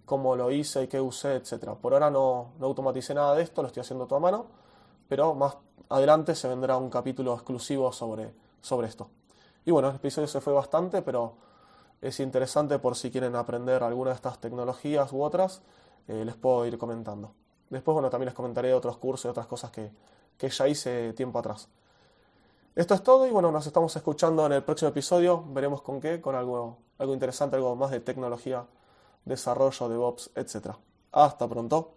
cómo 0.07 0.37
lo 0.37 0.49
hice 0.49 0.83
y 0.83 0.87
qué 0.87 1.01
usé, 1.01 1.35
etc. 1.35 1.71
Por 1.81 1.93
ahora 1.93 2.09
no, 2.09 2.53
no 2.59 2.65
automaticé 2.65 3.13
nada 3.13 3.35
de 3.35 3.43
esto, 3.43 3.61
lo 3.61 3.67
estoy 3.67 3.81
haciendo 3.81 4.07
todo 4.07 4.15
a 4.15 4.21
mano, 4.21 4.45
pero 5.09 5.35
más 5.35 5.57
adelante 5.89 6.33
se 6.33 6.47
vendrá 6.47 6.77
un 6.77 6.89
capítulo 6.89 7.33
exclusivo 7.33 7.91
sobre, 7.91 8.33
sobre 8.61 8.87
esto. 8.87 9.09
Y 9.65 9.71
bueno, 9.71 9.89
el 9.89 9.97
episodio 9.97 10.29
se 10.29 10.39
fue 10.39 10.53
bastante, 10.53 11.01
pero 11.01 11.33
es 12.01 12.21
interesante 12.21 12.79
por 12.79 12.95
si 12.95 13.11
quieren 13.11 13.35
aprender 13.35 13.83
alguna 13.83 14.11
de 14.11 14.15
estas 14.15 14.39
tecnologías 14.39 15.11
u 15.11 15.21
otras, 15.21 15.61
eh, 16.07 16.23
les 16.23 16.35
puedo 16.35 16.65
ir 16.65 16.77
comentando. 16.77 17.33
Después, 17.69 17.93
bueno, 17.93 18.09
también 18.09 18.27
les 18.27 18.33
comentaré 18.33 18.73
otros 18.73 18.95
cursos 18.95 19.25
y 19.25 19.27
otras 19.27 19.45
cosas 19.45 19.71
que, 19.71 19.91
que 20.37 20.47
ya 20.47 20.69
hice 20.69 21.11
tiempo 21.13 21.37
atrás. 21.39 21.67
Esto 22.75 22.93
es 22.93 23.03
todo 23.03 23.27
y 23.27 23.31
bueno, 23.31 23.51
nos 23.51 23.67
estamos 23.67 23.93
escuchando 23.93 24.45
en 24.45 24.53
el 24.53 24.63
próximo 24.63 24.87
episodio. 24.87 25.43
Veremos 25.49 25.81
con 25.81 25.99
qué, 25.99 26.21
con 26.21 26.33
algo, 26.33 26.77
algo 26.97 27.13
interesante, 27.13 27.57
algo 27.57 27.75
más 27.75 27.91
de 27.91 27.99
tecnología 27.99 28.65
desarrollo, 29.27 29.89
DevOps, 29.89 30.31
etc. 30.35 30.75
Hasta 31.11 31.47
pronto. 31.47 31.96